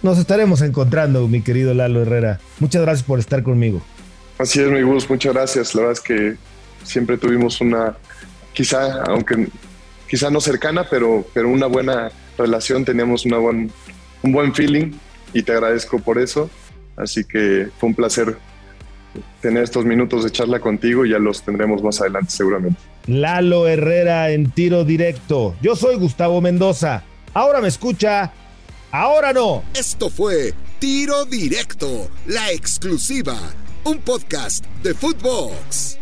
nos 0.02 0.18
estaremos 0.18 0.62
encontrando, 0.62 1.26
mi 1.28 1.42
querido 1.42 1.74
Lalo 1.74 2.02
Herrera. 2.02 2.40
Muchas 2.58 2.82
gracias 2.82 3.06
por 3.06 3.18
estar 3.18 3.42
conmigo. 3.42 3.82
Así 4.38 4.60
es, 4.60 4.70
mi 4.70 4.82
Gus, 4.82 5.08
muchas 5.08 5.34
gracias. 5.34 5.74
La 5.74 5.82
verdad 5.82 5.92
es 5.92 6.00
que 6.00 6.36
siempre 6.82 7.18
tuvimos 7.18 7.60
una, 7.60 7.96
quizá, 8.52 9.02
aunque 9.02 9.48
quizá 10.08 10.30
no 10.30 10.40
cercana, 10.40 10.86
pero, 10.88 11.26
pero 11.34 11.48
una 11.48 11.66
buena 11.66 12.10
relación, 12.38 12.84
teníamos 12.84 13.26
una 13.26 13.38
buena 13.38 13.68
un 14.22 14.32
buen 14.32 14.54
feeling 14.54 14.92
y 15.32 15.42
te 15.42 15.52
agradezco 15.52 15.98
por 15.98 16.18
eso. 16.18 16.50
Así 16.96 17.24
que 17.24 17.68
fue 17.78 17.88
un 17.88 17.94
placer 17.94 18.36
tener 19.40 19.62
estos 19.62 19.84
minutos 19.84 20.24
de 20.24 20.30
charla 20.30 20.60
contigo 20.60 21.04
y 21.04 21.10
ya 21.10 21.18
los 21.18 21.42
tendremos 21.42 21.82
más 21.82 22.00
adelante 22.00 22.30
seguramente. 22.30 22.78
Lalo 23.06 23.66
Herrera 23.66 24.30
en 24.30 24.50
tiro 24.50 24.84
directo. 24.84 25.56
Yo 25.62 25.74
soy 25.74 25.96
Gustavo 25.96 26.40
Mendoza. 26.40 27.02
Ahora 27.32 27.60
me 27.60 27.68
escucha, 27.68 28.32
ahora 28.92 29.32
no. 29.32 29.62
Esto 29.74 30.10
fue 30.10 30.54
Tiro 30.78 31.24
Directo, 31.24 32.10
la 32.26 32.50
exclusiva, 32.50 33.38
un 33.84 34.00
podcast 34.00 34.64
de 34.82 34.94
Footbox. 34.94 35.99